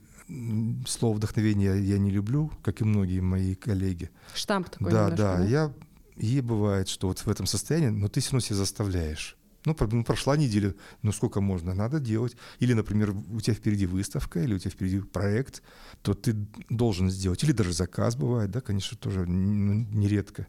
[0.88, 4.10] слово вдохновения я не люблю, как и многие мои коллеги.
[4.34, 5.74] Штамп такой Да, немножко, да, я
[6.16, 9.38] и бывает, что вот в этом состоянии, но ты все равно себя заставляешь.
[9.66, 12.36] Ну, ну, прошла неделя, ну сколько можно, надо делать.
[12.60, 15.64] Или, например, у тебя впереди выставка, или у тебя впереди проект,
[16.02, 16.36] то ты
[16.70, 17.44] должен сделать.
[17.44, 20.48] Или даже заказ бывает, да, конечно, тоже нередко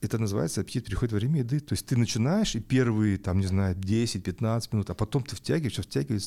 [0.00, 1.60] это называется аппетит переходит во время еды.
[1.60, 5.82] То есть ты начинаешь, и первые, там, не знаю, 10-15 минут, а потом ты втягиваешься,
[5.82, 6.18] и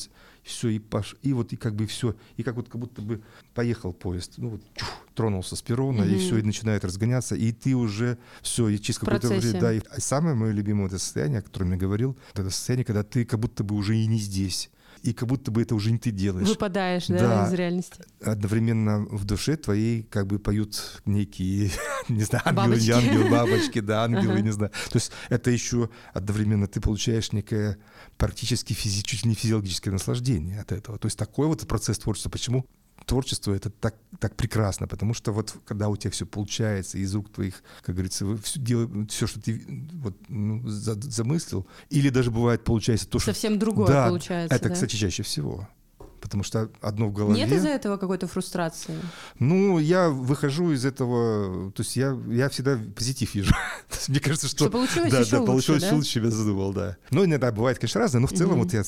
[0.43, 1.15] все, и, пош...
[1.21, 3.21] и вот, и как бы все, и как вот как будто бы
[3.53, 6.15] поехал поезд, ну вот, чух, тронулся с перрона, mm-hmm.
[6.15, 9.81] и все, и начинает разгоняться, и ты уже все, и через какое-то время, да, и
[9.97, 13.63] самое мое любимое это состояние, о котором я говорил, это состояние, когда ты как будто
[13.63, 14.69] бы уже и не здесь
[15.03, 16.47] и как будто бы это уже не ты делаешь.
[16.47, 18.03] Выпадаешь, да, да из реальности.
[18.21, 21.71] Одновременно в душе твоей как бы поют некие,
[22.09, 22.85] не знаю, ангелы, бабочки.
[22.87, 24.41] не ангелы, бабочки, да, ангелы, ага.
[24.41, 24.71] не знаю.
[24.89, 27.77] То есть это еще одновременно ты получаешь некое
[28.17, 30.97] практически физи- чуть ли не физиологическое наслаждение от этого.
[30.97, 32.29] То есть такой вот процесс творчества.
[32.29, 32.65] Почему
[33.05, 37.29] творчество это так, так прекрасно, потому что вот когда у тебя все получается из рук
[37.31, 39.61] твоих, как говорится, все, делай, все что ты
[39.93, 43.31] вот, ну, за, замыслил, или даже бывает получается то, что...
[43.31, 44.55] Совсем другое да, получается.
[44.55, 44.73] Это, да?
[44.73, 45.67] кстати, чаще всего
[46.19, 47.39] потому что одно в голове.
[47.39, 48.95] Нет из-за этого какой-то фрустрации?
[49.39, 53.53] Ну, я выхожу из этого, то есть я, я всегда позитив вижу.
[54.07, 54.65] Мне кажется, что...
[54.65, 55.95] Что получилось да, еще да, лучше, получилось да?
[55.95, 56.97] лучше, чем я задумал, да.
[57.11, 58.83] Но иногда бывает, конечно, разное, но в целом вот я...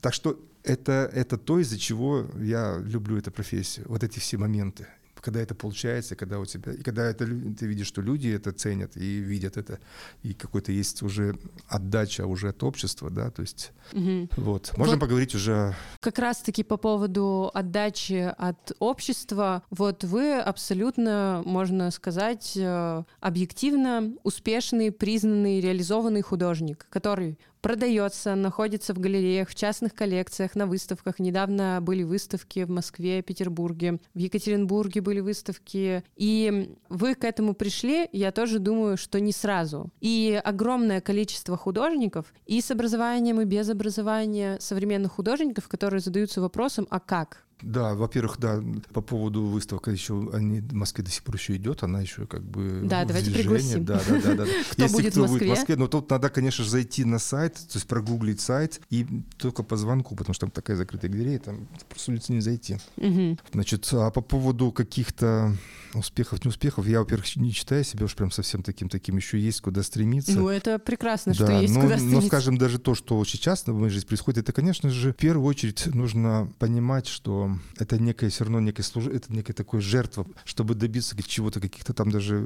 [0.00, 4.86] Так что это, это то, из-за чего я люблю эту профессию, вот эти все моменты
[5.20, 8.96] когда это получается, когда у тебя, и когда это, ты видишь, что люди это ценят
[8.96, 9.78] и видят это,
[10.22, 11.36] и какой-то есть уже
[11.68, 14.28] отдача уже от общества, да, то есть угу.
[14.36, 14.72] вот.
[14.76, 15.74] Можем вот поговорить уже...
[16.00, 24.92] Как раз-таки по поводу отдачи от общества, вот вы абсолютно, можно сказать, э, объективно успешный,
[24.92, 31.18] признанный, реализованный художник, который продается, находится в галереях, в частных коллекциях, на выставках.
[31.18, 36.04] Недавно были выставки в Москве, Петербурге, в Екатеринбурге были выставки.
[36.16, 39.90] И вы к этому пришли, я тоже думаю, что не сразу.
[40.00, 46.86] И огромное количество художников, и с образованием, и без образования, современных художников, которые задаются вопросом,
[46.90, 47.45] а как?
[47.62, 51.82] Да, во-первых, да, по поводу выставки еще они в Москве до сих пор еще идет,
[51.82, 53.84] она еще как бы да, давайте пригласим.
[53.84, 54.44] Да, да, да, да.
[54.70, 55.38] Кто Если будет кто в Москве?
[55.38, 58.80] будет в Москве, но тут надо, конечно же, зайти на сайт, то есть прогуглить сайт
[58.90, 59.06] и
[59.38, 62.76] только по звонку, потому что там такая закрытая галерея, там просто улицы не зайти.
[62.98, 63.38] Угу.
[63.52, 65.56] Значит, а по поводу каких-то
[65.94, 69.82] успехов, неуспехов, я, во-первых, не считаю себя уж прям совсем таким таким, еще есть куда
[69.82, 70.32] стремиться.
[70.32, 72.20] Ну, это прекрасно, да, что есть но, куда стремиться.
[72.20, 75.46] Но, скажем, даже то, что сейчас в моей жизни происходит, это, конечно же, в первую
[75.46, 77.45] очередь нужно понимать, что
[77.78, 79.06] это некое все равно некое служ...
[79.06, 82.36] это некая такое жертва, чтобы добиться чего-то, каких-то там даже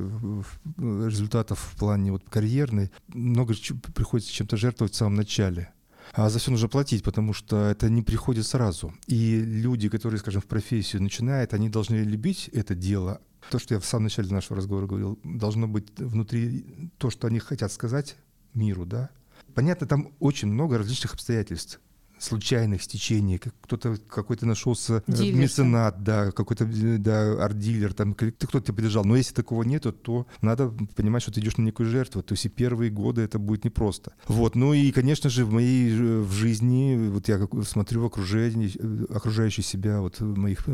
[0.79, 3.55] результатов в плане вот карьерной, много
[3.95, 5.73] приходится чем-то жертвовать в самом начале.
[6.13, 8.93] А за все нужно платить, потому что это не приходит сразу.
[9.07, 13.21] И люди, которые, скажем, в профессию начинают, они должны любить это дело.
[13.51, 17.39] То, что я в самом начале нашего разговора говорил, должно быть внутри то, что они
[17.39, 18.17] хотят сказать
[18.55, 19.11] миру, да.
[19.55, 21.81] Понятно, там очень много различных обстоятельств
[22.21, 28.61] случайных стечений, кто-то какой-то нашелся э, Дилер, меценат, да, какой-то э, да, арт-дилер, там кто-то
[28.61, 29.05] тебя поддержал.
[29.05, 32.23] Но если такого нету, то надо понимать, что ты идешь на некую жертву.
[32.23, 34.13] То есть и первые годы это будет непросто.
[34.29, 34.55] Вот.
[34.55, 38.71] Ну и, конечно же, в моей в жизни, вот я смотрю в окружении,
[39.15, 40.67] окружающие себя, вот моих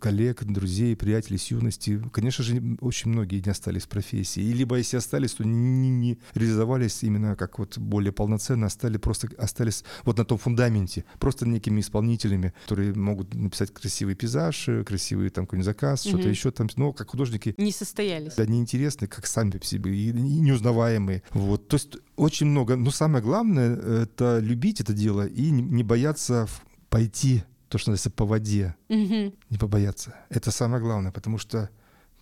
[0.00, 4.42] коллег, друзей, приятелей с юности, конечно же, очень многие не остались в профессии.
[4.42, 9.28] И либо если остались, то не, не реализовались именно как вот более полноценно, остались просто
[9.38, 15.46] остались вот на том фундаменте, просто некими исполнителями, которые могут написать красивый пейзаж, красивый там
[15.46, 16.08] какой-нибудь заказ, mm-hmm.
[16.08, 17.54] что-то еще там, но как художники...
[17.58, 18.34] Не состоялись.
[18.34, 21.22] Да, неинтересны, как сами по себе, и, и неузнаваемые.
[21.32, 26.48] Вот, то есть очень много, но самое главное, это любить это дело и не бояться
[26.88, 28.74] пойти то, что называется, по воде.
[28.88, 29.34] Угу.
[29.50, 30.16] Не побояться.
[30.28, 31.70] Это самое главное, потому что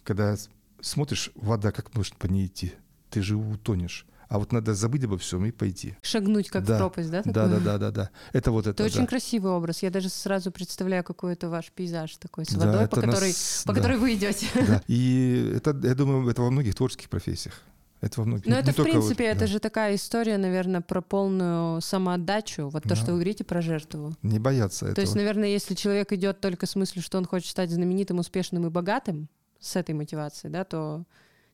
[0.04, 0.36] когда
[0.80, 2.72] смотришь, вода, как может по ней идти?
[3.10, 4.06] Ты же утонешь.
[4.28, 5.96] А вот надо забыть обо всем и пойти.
[6.02, 6.74] Шагнуть как да.
[6.74, 7.22] в пропасть, да?
[7.24, 8.10] Да, да, да, да, да.
[8.32, 8.82] Это вот это.
[8.82, 9.06] Это очень да.
[9.06, 9.82] красивый образ.
[9.82, 13.62] Я даже сразу представляю какой-то ваш пейзаж такой с водой, да, по, которой, нас...
[13.66, 13.80] по да.
[13.80, 14.46] которой вы идете.
[14.68, 14.82] Да.
[14.86, 17.54] И это, я думаю, это во многих творческих профессиях.
[18.02, 18.44] Это во многих.
[18.44, 19.46] Но не, это, не в принципе, вот, это да.
[19.46, 22.68] же такая история, наверное, про полную самоотдачу.
[22.68, 22.96] Вот то, да.
[22.96, 24.14] что вы говорите про жертву.
[24.22, 24.96] Не бояться этого.
[24.96, 28.66] То есть, наверное, если человек идет только с мыслью, что он хочет стать знаменитым, успешным
[28.66, 29.28] и богатым,
[29.60, 31.04] с этой мотивацией, да, то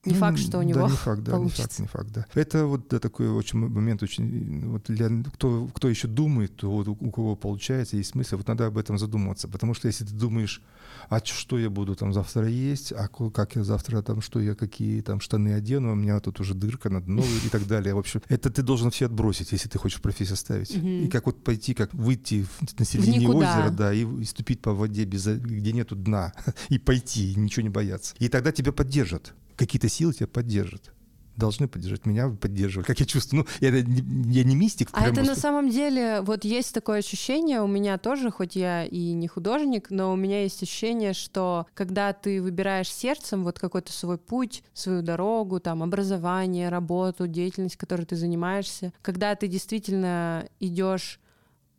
[0.05, 1.83] не факт, что у него да, не факт, да, получится.
[1.83, 2.41] Не факт, не факт, да.
[2.41, 6.89] Это вот да, такой очень момент очень вот для кто кто еще думает, то вот
[6.89, 10.63] у, кого получается есть смысл, вот надо об этом задуматься, потому что если ты думаешь,
[11.09, 15.01] а что я буду там завтра есть, а как я завтра там что я какие
[15.01, 17.95] там штаны одену, у меня тут уже дырка надо новую и так далее.
[17.95, 20.75] В общем, это ты должен все отбросить, если ты хочешь профессию ставить.
[20.75, 22.47] И как вот пойти, как выйти
[22.79, 26.33] на середине озера, да, и, и ступить по воде без где нету дна
[26.69, 28.15] и пойти, и ничего не бояться.
[28.19, 30.95] И тогда тебя поддержат какие-то силы тебя поддержат
[31.37, 32.87] должны поддержать меня, поддерживать.
[32.87, 34.89] Как я чувствую, ну, я, я не мистик.
[34.93, 39.13] А это на самом деле, вот есть такое ощущение у меня тоже, хоть я и
[39.13, 44.19] не художник, но у меня есть ощущение, что когда ты выбираешь сердцем вот какой-то свой
[44.19, 51.21] путь, свою дорогу, там, образование, работу, деятельность, которой ты занимаешься, когда ты действительно идешь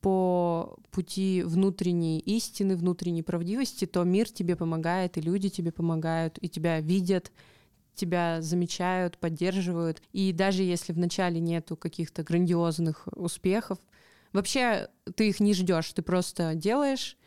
[0.01, 6.47] по пути внутренней истины, внутренней правдивости, то мир тебе помогает, и люди тебе помогают, и
[6.47, 7.32] тебя видят,
[7.95, 10.01] тебя замечают, поддерживают.
[10.11, 13.79] И даже если вначале нету каких-то грандиозных успехов,
[14.33, 17.17] вообще ты их не ждешь, ты просто делаешь,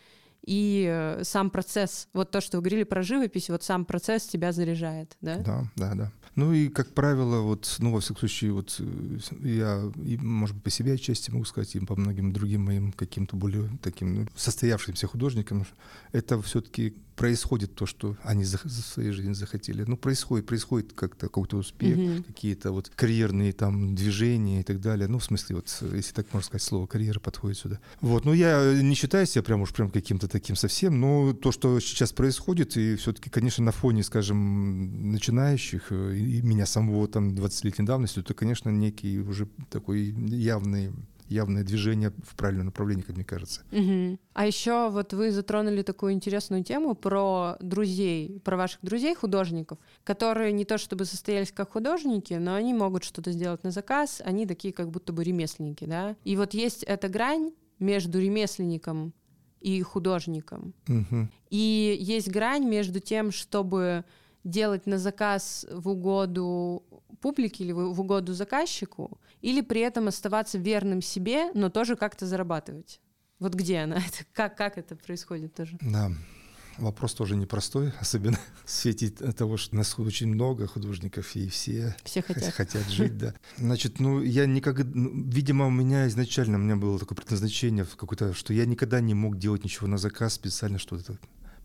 [0.48, 4.52] и э, сам процесс, вот то, что вы говорили про живопись, вот сам процесс тебя
[4.52, 5.36] заряжает, да?
[5.38, 6.12] Да, да, да.
[6.36, 10.64] Ну и, как правило, вот, ну, во всяком случае, вот э, я, и, может быть,
[10.64, 15.06] по себе отчасти могу сказать, и по многим другим моим каким-то более таким ну, состоявшимся
[15.06, 15.66] художникам,
[16.12, 19.82] это все-таки происходит то, что они за, за своей жизни захотели.
[19.82, 22.22] Ну, происходит, происходит как-то какой-то успех, mm-hmm.
[22.22, 25.08] какие-то вот карьерные там движения и так далее.
[25.08, 27.80] Ну, в смысле, вот, если так можно сказать, слово карьера подходит сюда.
[28.00, 31.80] Вот, ну, я не считаю себя прям уж прям каким-то таким совсем, но то, что
[31.80, 37.84] сейчас происходит, и все-таки, конечно, на фоне, скажем, начинающих, э, и меня самого там 20-летней
[37.84, 40.92] давности, это, конечно, некий уже такой явный
[41.28, 43.62] явное движение в правильном направлении, как мне кажется.
[43.72, 44.18] Угу.
[44.34, 50.52] А еще вот вы затронули такую интересную тему про друзей, про ваших друзей художников, которые
[50.52, 54.72] не то чтобы состоялись как художники, но они могут что-то сделать на заказ, они такие
[54.72, 56.16] как будто бы ремесленники, да.
[56.24, 59.12] И вот есть эта грань между ремесленником
[59.60, 60.74] и художником.
[60.88, 61.28] Угу.
[61.50, 64.04] И есть грань между тем, чтобы
[64.44, 66.82] делать на заказ в угоду
[67.20, 73.00] публике или в угоду заказчику, или при этом оставаться верным себе, но тоже как-то зарабатывать?
[73.38, 73.96] Вот где она?
[74.06, 75.78] Это, как, как это происходит тоже?
[75.80, 76.10] Да,
[76.78, 82.22] вопрос тоже непростой, особенно в свете того, что нас очень много художников, и все, все
[82.22, 82.54] хотят.
[82.54, 83.34] хотят жить, да.
[83.56, 88.34] Значит, ну, я никогда, ну, видимо, у меня изначально, у меня было такое предназначение, какое-то,
[88.34, 91.18] что я никогда не мог делать ничего на заказ специально, что-то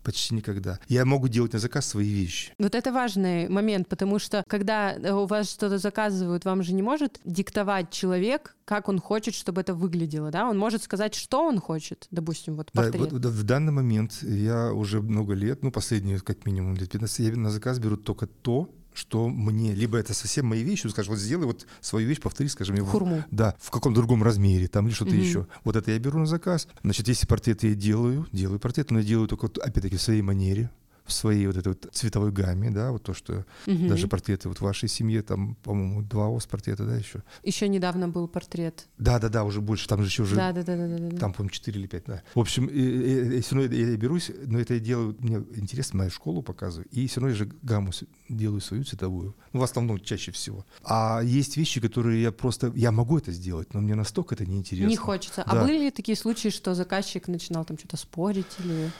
[0.04, 0.78] Почти никогда.
[0.86, 2.52] Я могу делать на заказ свои вещи.
[2.58, 6.82] Вот это важный момент, потому что когда э, у вас что-то заказывают, вам же не
[6.82, 10.48] может диктовать человек, как он хочет, чтобы это выглядело, да?
[10.48, 13.08] Он может сказать, что он хочет, допустим, вот портрет.
[13.08, 17.18] Да, вот, в данный момент я уже много лет, ну, последние как минимум лет 15,
[17.20, 21.18] я на заказ беру только то, что мне, либо это совсем мои вещи, скажешь, вот
[21.18, 22.84] сделай вот свою вещь, повтори, скажем, мне.
[22.84, 23.24] Хурму.
[23.30, 25.20] Да, в каком-то другом размере, там или что-то угу.
[25.20, 25.46] еще.
[25.64, 26.68] Вот это я беру на заказ.
[26.82, 30.70] Значит, если портрет я делаю, делаю портрет, но я делаю только, опять-таки, в своей манере,
[31.04, 33.88] в своей вот этой вот цветовой гамме, да, вот то, что Мгм.
[33.88, 37.22] даже портреты вот в вашей семье, там, по-моему, два ос портрета, да, еще?
[37.42, 38.86] Еще недавно был портрет.
[38.98, 41.16] Да-да-да, уже больше, там же еще уже Да, да, да, да, да, да.
[41.18, 42.22] Там, по-моему, 4 или 5, да.
[42.34, 46.42] В общем, все равно я, я берусь, но это я делаю, мне интересно, мою школу
[46.42, 47.92] показываю, и все равно я же гамму
[48.30, 49.36] делаю свою цветовую.
[49.52, 50.64] Ну, в основном, чаще всего.
[50.84, 54.88] А есть вещи, которые я просто, я могу это сделать, но мне настолько это неинтересно.
[54.88, 55.42] Не хочется.
[55.42, 55.62] А Да.
[55.64, 58.90] были ли такие случаи, что заказчик начинал там что-то спорить или...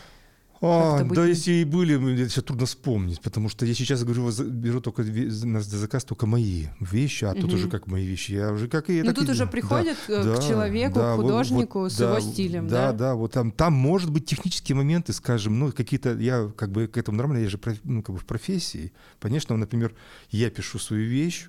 [0.61, 4.02] А, быть да, если и были, мне это сейчас трудно вспомнить, потому что я сейчас
[4.05, 7.55] говорю, беру только на заказ только мои вещи, а тут Мгм.
[7.55, 9.50] уже как мои вещи, я уже как и Ну тут и- уже да.
[9.50, 12.92] приходят э, Да, к человеку, да, к вот- художнику вот, с да, его стилем, да?
[12.92, 12.98] да?
[12.98, 16.96] Да, вот там, там может быть технические моменты, скажем, ну какие-то, я как бы к
[16.96, 18.92] этому нормально, я же ну, как бы в профессии.
[19.20, 19.94] Конечно, например,
[20.30, 21.48] я пишу свою вещь,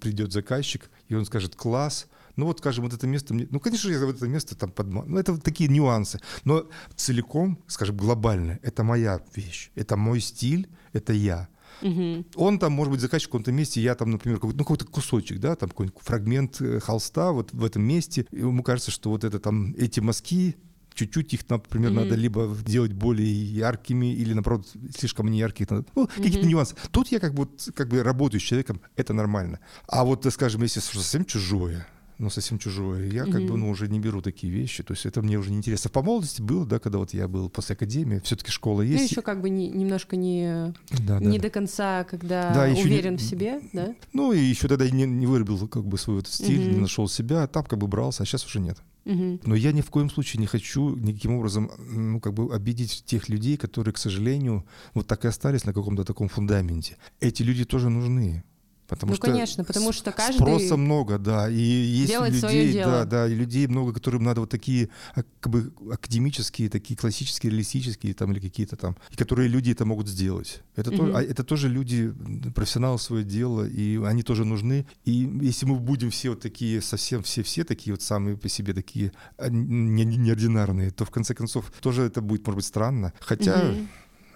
[0.00, 3.88] придет заказчик, и он скажет класс, ну вот, скажем, вот это место, мне, ну, конечно,
[3.90, 8.58] я вот это место там под, ну, это вот такие нюансы, но целиком, скажем, глобально,
[8.62, 11.48] это моя вещь, это мой стиль, это я.
[11.82, 12.24] Мгм.
[12.36, 15.40] Он там, может быть, заказчик в каком-то месте, я там, например, какой-то, ну, какой-то кусочек,
[15.40, 19.24] да, там какой-нибудь фрагмент э, холста вот в этом месте, и ему кажется, что вот
[19.24, 20.56] это там, эти мазки,
[20.94, 22.00] чуть-чуть их, например, Мгм.
[22.04, 24.66] надо либо делать более яркими, или, наоборот,
[24.96, 25.66] слишком не яркие.
[25.70, 26.48] надо- Ну, какие-то Мгм.
[26.48, 26.74] нюансы.
[26.90, 29.58] Тут я как бы, как бы работаю с человеком, это нормально.
[29.86, 31.86] А вот, э, скажем, если совсем чужое,
[32.18, 33.60] ну, совсем чужое, я как бы, Мгм.
[33.60, 35.90] ну, уже не беру такие вещи, то есть это мне уже не интересно.
[35.90, 39.10] По молодости было, да, когда вот я был после академии, все-таки школа Ну есть.
[39.10, 40.72] еще как бы не- немножко не,
[41.06, 41.42] Да, не да.
[41.44, 43.94] до конца, когда Да, еще не- уверен в себе, да?
[44.12, 46.72] Ну и еще тогда не, не выработал как бы свой вот стиль, Мгм.
[46.74, 48.78] не нашел себя, а там как бы брался, а сейчас уже нет.
[49.04, 53.28] Но я ни в коем случае не хочу никаким образом, ну, как бы обидеть тех
[53.28, 54.64] людей, которые, к сожалению,
[54.94, 56.96] вот так и остались на каком-то таком фундаменте.
[57.20, 58.42] Эти люди тоже нужны.
[58.88, 63.26] Потому Ну, что конечно, потому что каждый спроса много, да, и есть людей, да, да,
[63.28, 68.32] и людей много, которым надо вот такие а, как бы академические, такие классические, реалистические там
[68.32, 70.62] или какие-то там, и которые люди это могут сделать.
[70.76, 71.16] Это, то- Мгм.
[71.16, 72.12] а это тоже люди,
[72.54, 74.86] профессионалы свое дело, и они тоже нужны.
[75.04, 79.12] И если мы будем все вот такие, совсем все-все такие вот самые по себе такие
[79.38, 83.12] а, не- не- неординарные, то в конце концов тоже это будет, может быть, странно.
[83.20, 83.88] Хотя Мгм.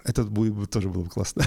[0.03, 1.43] Это будет, тоже было бы классно.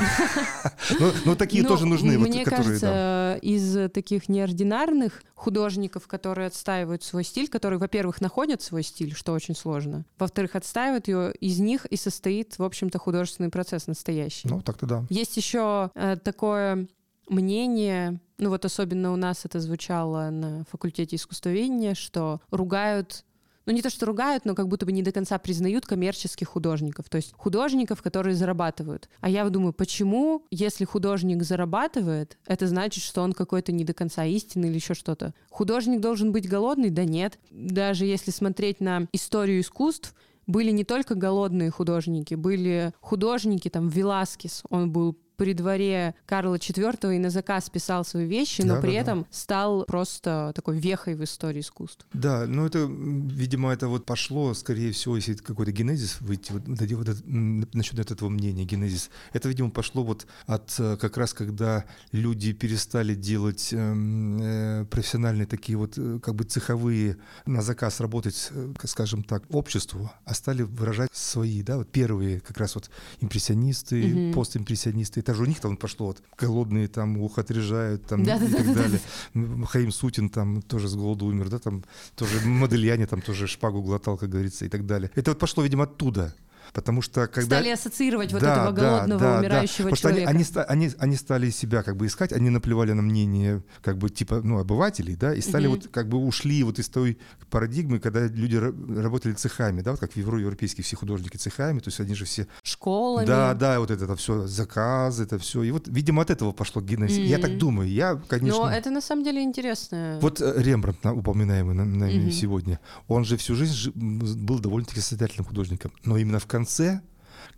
[0.98, 7.02] Но но такие Ну, тоже нужны, вот, Мне кажется, из таких неординарных художников, которые отстаивают
[7.02, 11.86] свой стиль, которые, во-первых, находят свой стиль, что очень сложно, во-вторых, отстаивают ее, из них
[11.86, 14.48] и состоит, в общем-то, художественный процесс настоящий.
[14.48, 15.05] Ну, так-то да.
[15.11, 16.88] Есть еще э, такое
[17.28, 23.24] мнение, ну вот особенно у нас это звучало на факультете искусствоведения, что ругают
[23.66, 27.08] ну не то, что ругают, но как будто бы не до конца признают коммерческих художников,
[27.08, 29.08] то есть художников, которые зарабатывают.
[29.20, 34.24] А я думаю, почему, если художник зарабатывает, это значит, что он какой-то не до конца
[34.24, 35.34] истинный или еще что-то?
[35.50, 36.90] Художник должен быть голодный?
[36.90, 37.38] Да нет.
[37.50, 40.14] Даже если смотреть на историю искусств,
[40.46, 47.16] были не только голодные художники, были художники, там, Веласкес, он был при дворе Карла IV
[47.16, 49.01] и на заказ писал свои вещи, но Да, при да, да.
[49.01, 52.07] этом стал просто такой вехой в истории искусств.
[52.12, 57.09] Да, ну это, видимо, это вот пошло, скорее всего, если какой-то генезис выйти, вот, вот
[57.09, 62.53] это, насчет этого мнения, генезис, это, видимо, пошло вот от э, как раз, когда люди
[62.53, 67.16] перестали делать эм, э, профессиональные такие вот э, как бы цеховые
[67.47, 72.59] на заказ работать, э, скажем так, обществу, а стали выражать свои, да, вот первые как
[72.59, 74.32] раз вот импрессионисты, Мгм.
[74.32, 78.64] постимпрессионисты, это же у них там пошло вот голодные там ухо отрежают там и Да-да-да-да-да.
[78.64, 79.01] так далее.
[79.35, 81.83] М, Хаим Сутин там тоже с голоду умер, да, там
[82.14, 85.11] тоже Модельяне там тоже шпагу глотал, как говорится, и так далее.
[85.14, 86.35] Это вот пошло, видимо, оттуда.
[86.72, 87.56] Потому что когда...
[87.56, 89.38] Стали ассоциировать вот Да, этого да, голодного, да, да.
[89.40, 90.30] умирающего Потому что они, человека.
[90.70, 94.40] они, они, они стали себя как бы искать, они наплевали на мнение как бы типа
[94.42, 95.76] ну, обывателей, да, и стали Мгм.
[95.76, 97.18] вот как бы ушли вот из той
[97.50, 101.78] парадигмы, когда люди ра- работали цехами, да, вот как в Евро- европейские все художники цехами,
[101.80, 103.26] то есть они же все Школами.
[103.26, 105.62] да, да, вот это, все, заказы, это все.
[105.62, 107.18] И вот, видимо, от этого пошло генезис.
[107.18, 107.88] Я так думаю.
[107.90, 108.60] Я, конечно...
[108.64, 110.18] Но это на самом деле интересно.
[110.20, 112.30] Вот э, Рембрандт, на- упоминаемый на- нами Мгм.
[112.32, 115.92] сегодня, он же всю жизнь был довольно-таки состоятельным художником.
[116.04, 117.00] Но именно в конце,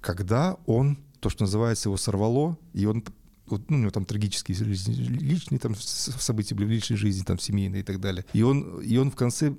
[0.01, 3.05] когда он, то, что называется, его сорвало, и он
[3.47, 7.80] вот, ну, у него там трагические личные там события были в личной жизни, там семейные
[7.80, 8.24] и так далее.
[8.32, 9.55] И он, и он в конце,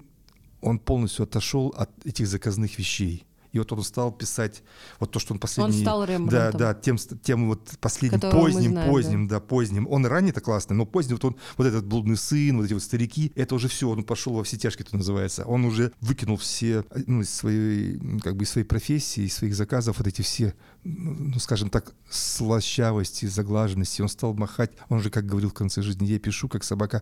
[0.59, 3.26] он полностью отошел от этих заказных вещей.
[3.58, 4.62] И вот он стал писать
[4.99, 5.82] вот то, что он Он последний...
[5.82, 6.60] стал Да, Рембрандтом.
[6.60, 9.39] да, тем, ст- тем вот последним, Которого поздним, знаем, поздним, да.
[9.39, 9.88] поздним.
[9.89, 13.32] Он ранее-то классный, но поздний вот он, вот этот блудный сын, вот эти вот старики,
[13.36, 15.43] это уже все, он пошел во все тяжкие, это называется.
[15.45, 19.97] Он уже выкинул все, ну, из своей, как бы из своей профессии, из своих заказов,
[19.97, 20.53] вот эти все,
[20.84, 24.01] ну, скажем так, слащавости, заглаженности.
[24.03, 27.01] Он стал махать, он же, как говорил в конце жизни, я пишу, как собака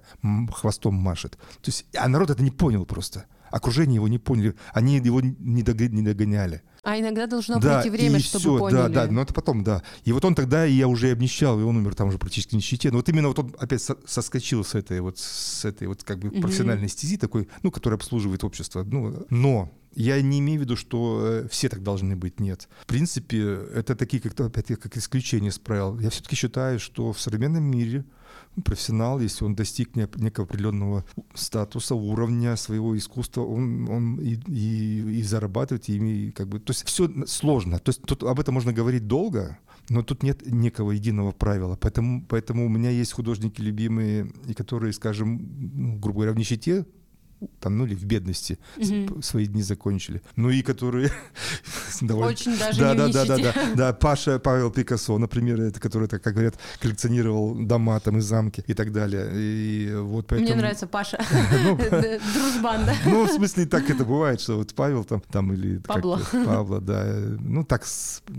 [0.53, 1.33] хвостом машет.
[1.33, 3.25] То есть, а народ это не понял просто.
[3.51, 6.63] Окружение его не поняли, они его не догоняли.
[6.85, 8.75] А иногда должно да, пройти время, чтобы все, поняли.
[8.75, 9.81] Да, да, но это потом, да.
[10.03, 12.53] И вот он тогда, и я уже обнищал, и он умер там уже практически в
[12.53, 12.91] нищете.
[12.91, 16.29] Но вот именно вот он опять соскочил с этой вот, с этой вот как бы
[16.29, 18.83] профессиональной стези такой, ну, которая обслуживает общество.
[18.83, 22.69] Ну, но я не имею в виду, что э, все так должны быть, нет.
[22.81, 23.41] В принципе,
[23.73, 25.97] это такие, как, опять как исключение из правил.
[25.99, 28.05] Я все-таки считаю, что в современном мире
[28.63, 35.23] профессионал, если он достиг некого определенного статуса, уровня своего искусства, он, он и, и, и
[35.23, 37.79] зарабатывает, и, и как бы, то есть все сложно.
[37.79, 39.57] То есть тут об этом можно говорить долго,
[39.89, 41.77] но тут нет некого единого правила.
[41.79, 45.39] Поэтому, поэтому у меня есть художники любимые, которые, скажем,
[45.73, 46.85] ну, грубо говоря, в нищете
[47.59, 49.21] там, ну или в бедности mm-hmm.
[49.21, 50.21] свои дни закончили.
[50.35, 51.11] Ну и которые
[52.01, 52.31] довольно...
[52.31, 56.21] Очень даже да, да, да, да, да, да, Паша Павел Пикассо, например, это который, как
[56.21, 59.29] говорят, коллекционировал дома там и замки и так далее.
[59.33, 60.49] И вот поэтому...
[60.49, 61.19] Мне нравится Паша.
[61.65, 61.77] Ну,
[62.33, 62.93] Дружбан, да?
[63.05, 65.77] Ну, в смысле, так это бывает, что вот Павел там, там или...
[65.79, 66.21] Пабло.
[66.31, 67.05] Пабло, да.
[67.39, 67.85] Ну, так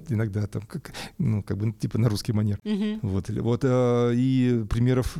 [0.08, 2.58] иногда там, как, ну, как бы, типа на русский манер.
[3.02, 3.60] Вот, вот.
[3.64, 5.16] Э, и примеров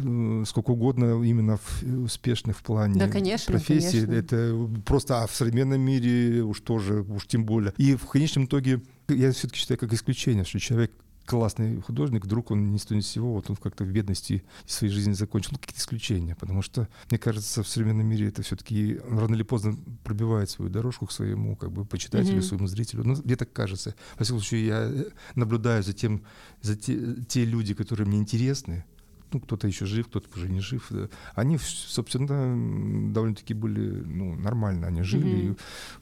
[0.47, 1.59] сколько угодно именно
[2.05, 4.05] успешных в плане да, конечно, профессии.
[4.05, 4.13] Конечно.
[4.13, 7.73] Это просто, а в современном мире уж тоже, уж тем более.
[7.77, 10.93] И в конечном итоге я все-таки считаю как исключение, что человек
[11.27, 14.45] классный художник, вдруг он ни с того ни с сего, вот он как-то в бедности
[14.65, 15.51] своей жизни закончил.
[15.53, 19.77] Ну, какие-то исключения, потому что, мне кажется, в современном мире это все-таки рано или поздно
[20.05, 22.43] пробивает свою дорожку к своему как бы почитателю, mm-hmm.
[22.43, 23.05] своему зрителю.
[23.05, 23.95] Ну, мне так кажется.
[24.17, 24.93] Во всяком случае, я
[25.35, 26.23] наблюдаю за тем,
[26.63, 28.85] за те, те люди, которые мне интересны,
[29.33, 30.91] ну, кто-то еще жив, кто-то уже не жив.
[31.35, 35.57] Они, собственно, довольно-таки были, ну, нормально, они жили,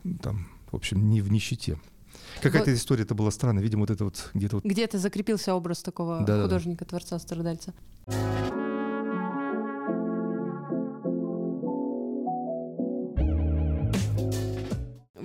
[0.04, 0.18] mm-hmm.
[0.18, 1.78] там, в общем, не в нищете.
[2.42, 2.76] Какая-то вот.
[2.76, 4.64] история это была странная, видимо, вот это вот где-то вот...
[4.64, 7.74] Где-то закрепился образ такого да, художника, творца, страдальца.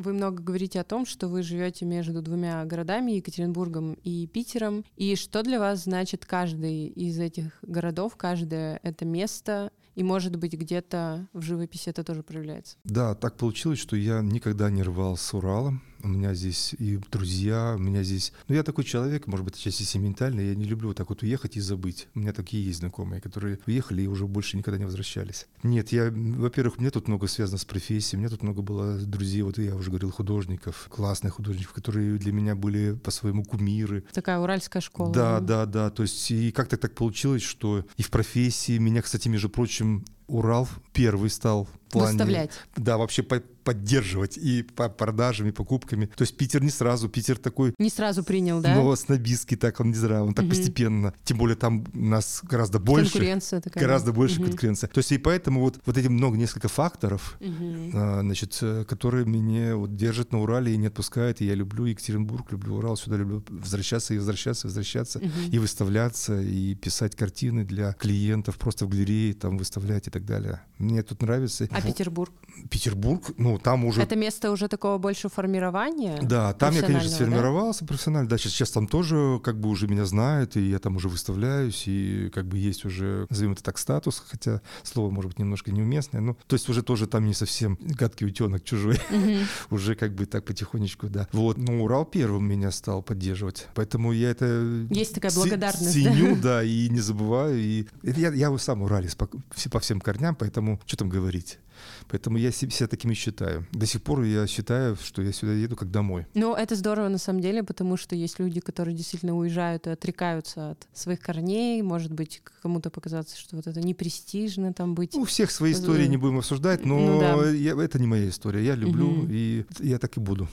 [0.09, 4.83] Вы много говорите о том, что вы живете между двумя городами, Екатеринбургом и Питером.
[4.95, 9.71] И что для вас значит каждый из этих городов, каждое это место?
[9.93, 12.77] И, может быть, где-то в живописи это тоже проявляется?
[12.85, 17.75] Да, так получилось, что я никогда не рвал с Уралом у меня здесь и друзья,
[17.75, 18.33] у меня здесь...
[18.47, 21.57] Ну, я такой человек, может быть, отчасти сентиментальный, я не люблю вот так вот уехать
[21.57, 22.07] и забыть.
[22.15, 25.47] У меня такие есть знакомые, которые уехали и уже больше никогда не возвращались.
[25.63, 29.41] Нет, я, во-первых, мне тут много связано с профессией, у меня тут много было друзей,
[29.41, 34.03] вот я уже говорил, художников, классных художников, которые для меня были по-своему кумиры.
[34.13, 35.13] Такая уральская школа.
[35.13, 39.27] Да, да, да, то есть и как-то так получилось, что и в профессии меня, кстати,
[39.27, 42.11] между прочим, Урал первый стал в плане...
[42.11, 42.51] Выставлять.
[42.75, 43.39] Да, вообще по
[43.69, 46.07] поддерживать и по продажам, и покупками.
[46.07, 47.75] То есть Питер не сразу, Питер такой...
[47.77, 48.73] Не сразу принял, да?
[48.73, 50.55] Но снобистский так, он не зря, он так угу.
[50.55, 51.13] постепенно.
[51.23, 53.11] Тем более там у нас гораздо больше.
[53.11, 53.83] Конкуренция такая.
[53.83, 54.49] Гораздо больше угу.
[54.49, 54.87] конкуренция.
[54.87, 57.91] То есть и поэтому вот, вот эти много, несколько факторов, угу.
[57.93, 61.39] а, значит, э, которые меня вот держат на Урале и не отпускают.
[61.41, 65.29] И я люблю Екатеринбург, люблю Урал, сюда люблю возвращаться и возвращаться, возвращаться, угу.
[65.51, 70.63] и выставляться, и писать картины для клиентов, просто в галерее там выставлять и так далее.
[70.79, 71.67] Мне тут нравится.
[71.69, 72.31] А Петербург?
[72.69, 74.01] Петербург, ну, там уже...
[74.01, 76.19] Это место уже такого больше формирования?
[76.21, 77.87] Да, там я, конечно, сформировался да?
[77.87, 78.29] профессионально.
[78.29, 81.83] Да, сейчас, сейчас там тоже как бы уже меня знают, и я там уже выставляюсь,
[81.87, 86.21] и как бы есть уже, назовем это так, статус, хотя слово, может быть, немножко неуместное.
[86.21, 88.99] Ну, то есть уже тоже там не совсем гадкий утенок чужой.
[89.69, 91.27] уже как бы так потихонечку, да.
[91.31, 93.67] Вот, но Урал первым меня стал поддерживать.
[93.75, 94.87] Поэтому я это...
[94.89, 97.57] Есть такая благодарность, Ценю, да, и не забываю.
[97.59, 99.27] И я, я сам уралец по,
[99.71, 101.59] по всем корням, поэтому что там говорить.
[102.07, 103.65] Поэтому я себя такими считаю.
[103.71, 106.25] До сих пор я считаю, что я сюда еду как домой.
[106.33, 110.71] Ну, это здорово на самом деле, потому что есть люди, которые действительно уезжают и отрекаются
[110.71, 111.81] от своих корней.
[111.81, 115.15] Может быть, кому-то показаться, что вот это не престижно там быть.
[115.15, 117.49] У всех свои истории не будем обсуждать, но ну, да.
[117.49, 118.65] я, это не моя история.
[118.65, 119.27] Я люблю, угу.
[119.29, 120.47] и я так и буду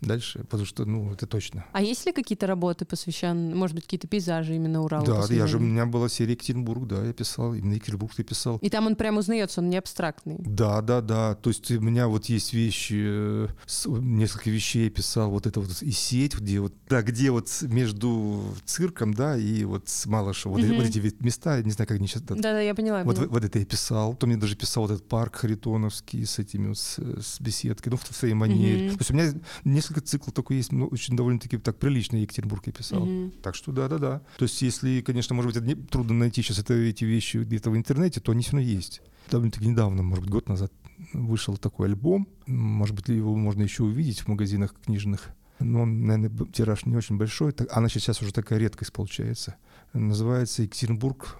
[0.00, 1.64] дальше, потому что, ну, это точно.
[1.72, 5.04] А есть ли какие-то работы посвященные, может быть, какие-то пейзажи именно Урала?
[5.04, 8.58] Да, я же, у меня была серия Екатеринбург, да, я писал, именно Екатеринбург ты писал.
[8.58, 10.36] И там он прям узнается, он не абстрактный.
[10.38, 13.48] Да, да, да, то есть у меня вот есть вещи, э,
[13.86, 18.42] несколько вещей я писал, вот это вот и сеть, где вот, да, где вот между
[18.64, 20.74] цирком, да, и вот с Малышем, вот, угу.
[20.74, 22.22] вот эти места, не знаю, как они сейчас...
[22.22, 23.02] Да, да, я поняла.
[23.04, 23.32] Вот, поняла.
[23.32, 26.98] вот это я писал, то мне даже писал вот этот парк Харитоновский с этими, с,
[26.98, 28.88] с беседкой, ну, в своей манере.
[28.88, 28.96] Угу.
[28.96, 29.32] То есть у меня
[29.64, 33.02] несколько циклов такой есть, ну, очень довольно-таки так прилично Екатеринбург я писал.
[33.02, 33.32] Угу.
[33.42, 34.22] Так что да-да-да.
[34.38, 37.76] То есть если, конечно, может быть, это трудно найти сейчас это, эти вещи где-то в
[37.76, 39.02] интернете, то они все равно есть.
[39.30, 40.72] Довольно-таки недавно, может быть, год назад
[41.12, 42.28] вышел такой альбом.
[42.46, 45.30] Может быть, его можно еще увидеть в магазинах книжных.
[45.58, 47.54] Но он, наверное, тираж не очень большой.
[47.70, 49.56] Она сейчас уже такая редкость получается.
[49.92, 51.38] Называется «Екатеринбург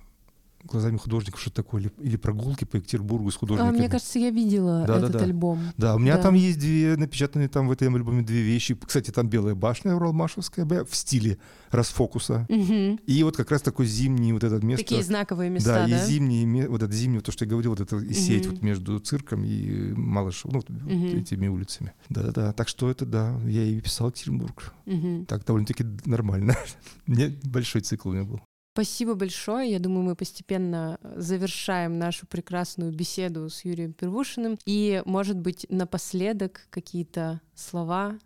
[0.66, 3.76] глазами художников, что такое, или, прогулки по Екатеринбургу с художниками.
[3.76, 5.24] А, мне кажется, я видела Да, да, этот да.
[5.24, 5.58] альбом.
[5.76, 6.22] Да, у меня Да.
[6.24, 8.74] там есть две напечатанные там в этом альбоме две вещи.
[8.74, 11.38] Кстати, там белая башня Уралмашевская в стиле
[11.70, 12.46] расфокуса.
[12.48, 12.98] Мгм.
[13.06, 14.84] И вот как раз такой зимний вот этот место.
[14.84, 16.04] Такие знаковые да, места, и да?
[16.06, 18.98] зимний, ме- вот это зимний, то, что я говорил, вот это и сеть вот между
[19.00, 21.18] цирком и Малышев, ну, вот Мгм.
[21.18, 21.92] этими улицами.
[22.08, 24.72] Да-да-да, так что это, да, я и писал Екатеринбург.
[24.86, 25.26] Мгм.
[25.26, 26.54] Так довольно-таки нормально.
[27.06, 28.40] Мне большой цикл у меня был.
[28.76, 29.70] Спасибо большое.
[29.70, 34.58] Я думаю, мы постепенно завершаем нашу прекрасную беседу с Юрием Первушиным.
[34.66, 38.18] И, может быть, напоследок какие-то слова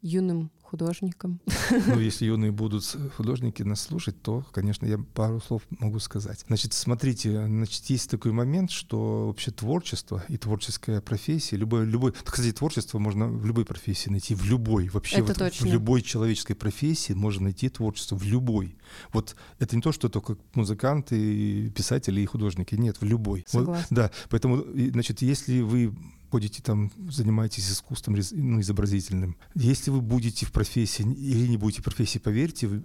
[0.00, 1.38] юным художникам.
[1.86, 2.84] Ну, если юные будут
[3.16, 6.44] художники нас слушать, то, конечно, я пару слов могу сказать.
[6.46, 12.52] Значит, смотрите, значит, есть такой момент, что вообще творчество и творческая профессия, любое, любой, кстати,
[12.52, 15.68] творчество можно в любой профессии найти, в любой, вообще Это вот точно.
[15.68, 18.74] в любой человеческой профессии можно найти творчество, в любой.
[19.12, 23.44] Вот это не то, что только музыканты, писатели и художники, нет, в любой.
[23.52, 23.96] Вот, Согласна.
[23.96, 25.94] да, поэтому, значит, если вы
[26.30, 31.84] ходите там, занимаетесь искусством ну, изобразительным, если вы будете в профессии или не будете в
[31.84, 32.82] профессии, поверьте,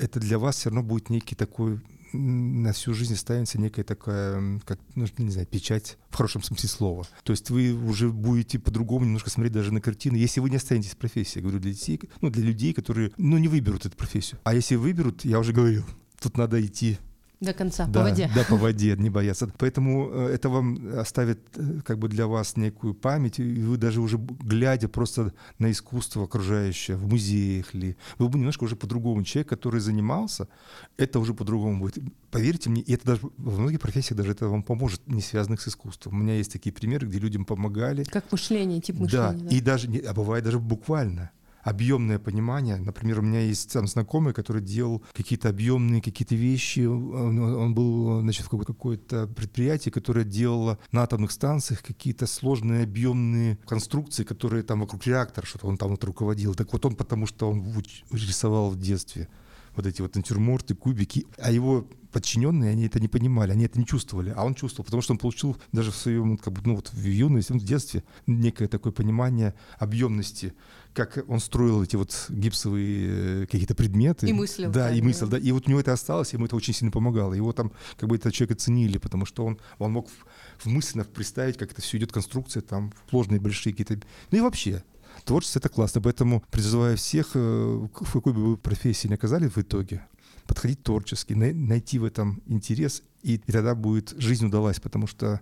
[0.00, 1.80] это для вас все равно будет некий такой
[2.14, 7.06] на всю жизнь останется некая такая, как, ну, не знаю, печать в хорошем смысле слова.
[7.24, 10.92] То есть вы уже будете по-другому немножко смотреть даже на картины, если вы не останетесь
[10.92, 11.38] в профессии.
[11.38, 14.38] Я говорю для детей, ну, для людей, которые, ну, не выберут эту профессию.
[14.44, 15.84] А если выберут, я уже говорил,
[16.20, 16.98] тут надо идти
[17.44, 18.30] До конца, да, по воде.
[18.34, 19.50] Да, по воде, не бояться.
[19.58, 24.00] Поэтому э, это вам оставит э, как бы для вас некую память, и вы даже
[24.00, 29.22] уже глядя просто на искусство окружающее, в музеях ли, вы бы немножко уже по-другому.
[29.24, 30.48] Человек, который занимался,
[30.96, 31.98] это уже по-другому будет.
[32.30, 35.68] Поверьте мне, и это даже во многих профессиях даже это вам поможет, не связанных с
[35.68, 36.14] искусством.
[36.14, 38.04] У меня есть такие примеры, где людям помогали.
[38.04, 39.56] Как мышление, тип Да, мышления.
[39.56, 41.30] и даже, а бывает даже буквально
[41.64, 42.76] объемное понимание.
[42.76, 46.80] Например, у меня есть там знакомый, который делал какие-то объемные какие-то вещи.
[46.80, 53.58] Он, был, значит, в какое- какое-то предприятие, которое делало на атомных станциях какие-то сложные объемные
[53.66, 56.54] конструкции, которые там вокруг реактора, что-то он там вот руководил.
[56.54, 57.64] Так вот он, потому что он
[58.12, 59.28] рисовал в детстве
[59.76, 63.84] вот эти вот натюрморты, кубики, а его подчиненные, они это не понимали, они это не
[63.84, 66.92] чувствовали, а он чувствовал, потому что он получил даже в своем, как бы, ну вот
[66.92, 70.54] в юности, в детстве некое такое понимание объемности,
[70.94, 74.28] как он строил эти вот гипсовые э, какие-то предметы.
[74.28, 75.38] И мыслил Да, так, и мыслил, да.
[75.38, 75.44] да.
[75.44, 77.34] И вот у него это осталось, ему это очень сильно помогало.
[77.34, 81.04] Его там как бы это человека ценили, потому что он, он мог в, в мысленно
[81.04, 84.06] представить, как это все идет конструкция, там сложные большие какие-то...
[84.30, 84.84] Ну и вообще,
[85.24, 89.58] Творчество— это классно, поэтому призываю всех, э, в какой бы вы профессии ни оказались в
[89.58, 90.06] итоге,
[90.46, 95.40] подходить творчески, най- найти в этом интерес, и, тогда будет жизнь удалась, потому что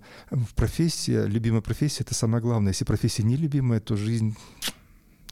[0.55, 2.71] профессия, любимая профессия— это самое главное.
[2.71, 4.37] Если профессия нелюбимая, то жизнь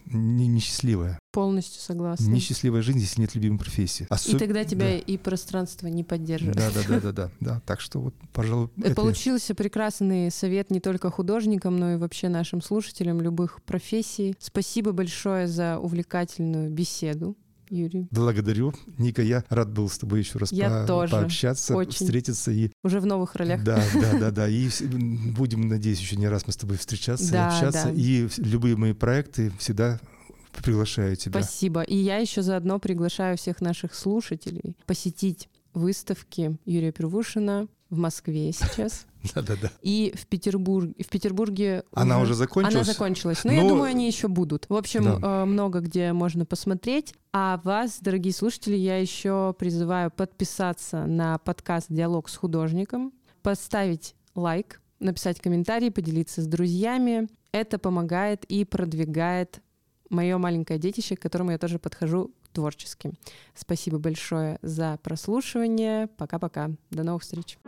[0.07, 1.20] не- несчастливая.
[1.33, 2.28] Полностью согласна.
[2.28, 4.03] Несчастливая жизнь, если нет любимой профессии.
[4.11, 4.97] И Особ- тогда тебя да.
[4.99, 6.57] и пространство не поддерживает.
[6.57, 7.62] Да, да, да, да, да, да.
[7.66, 12.61] Так что вот, пожалуй, это- Получился прекрасный совет не только художникам, но и вообще нашим
[12.61, 14.35] слушателям любых профессий.
[14.41, 17.37] Спасибо большое за увлекательную беседу,
[17.68, 18.09] Юрий.
[18.11, 18.74] Благодарю.
[18.99, 21.12] Ника, я рад был с тобой еще раз Я по- тоже.
[21.12, 22.07] пообщаться, Очень.
[22.07, 23.62] встретиться и Уже в новых ролях.
[23.62, 24.49] Да, да, да, да.
[24.49, 24.68] И
[25.37, 27.85] будем, надеюсь, еще не раз мы с тобой встречаться, Да, общаться.
[27.85, 27.93] да.
[27.93, 30.01] И любые мои проекты всегда
[30.62, 31.42] приглашаю тебя.
[31.42, 31.82] Спасибо.
[31.82, 39.06] И я еще заодно приглашаю всех наших слушателей посетить выставки Юрия Первушина в Москве сейчас.
[39.34, 39.70] Да, да, да.
[39.82, 40.94] И в Петербурге.
[41.04, 42.74] В Петербурге Она уже закончилась?
[42.74, 43.44] Она закончилась.
[43.44, 44.66] Но я Ну, думаю, они еще будут.
[44.68, 45.42] В общем, да.
[45.42, 47.14] э, много где можно посмотреть.
[47.32, 54.80] А вас, дорогие слушатели, я еще призываю подписаться на подкаст «Диалог с художником», поставить лайк,
[55.00, 57.28] написать комментарий, поделиться с друзьями.
[57.52, 59.61] Это помогает и продвигает
[60.11, 63.12] мое маленькое детище, к которому я тоже подхожу творчески.
[63.54, 66.08] Спасибо большое за прослушивание.
[66.18, 66.70] Пока-пока.
[66.90, 67.58] До новых встреч.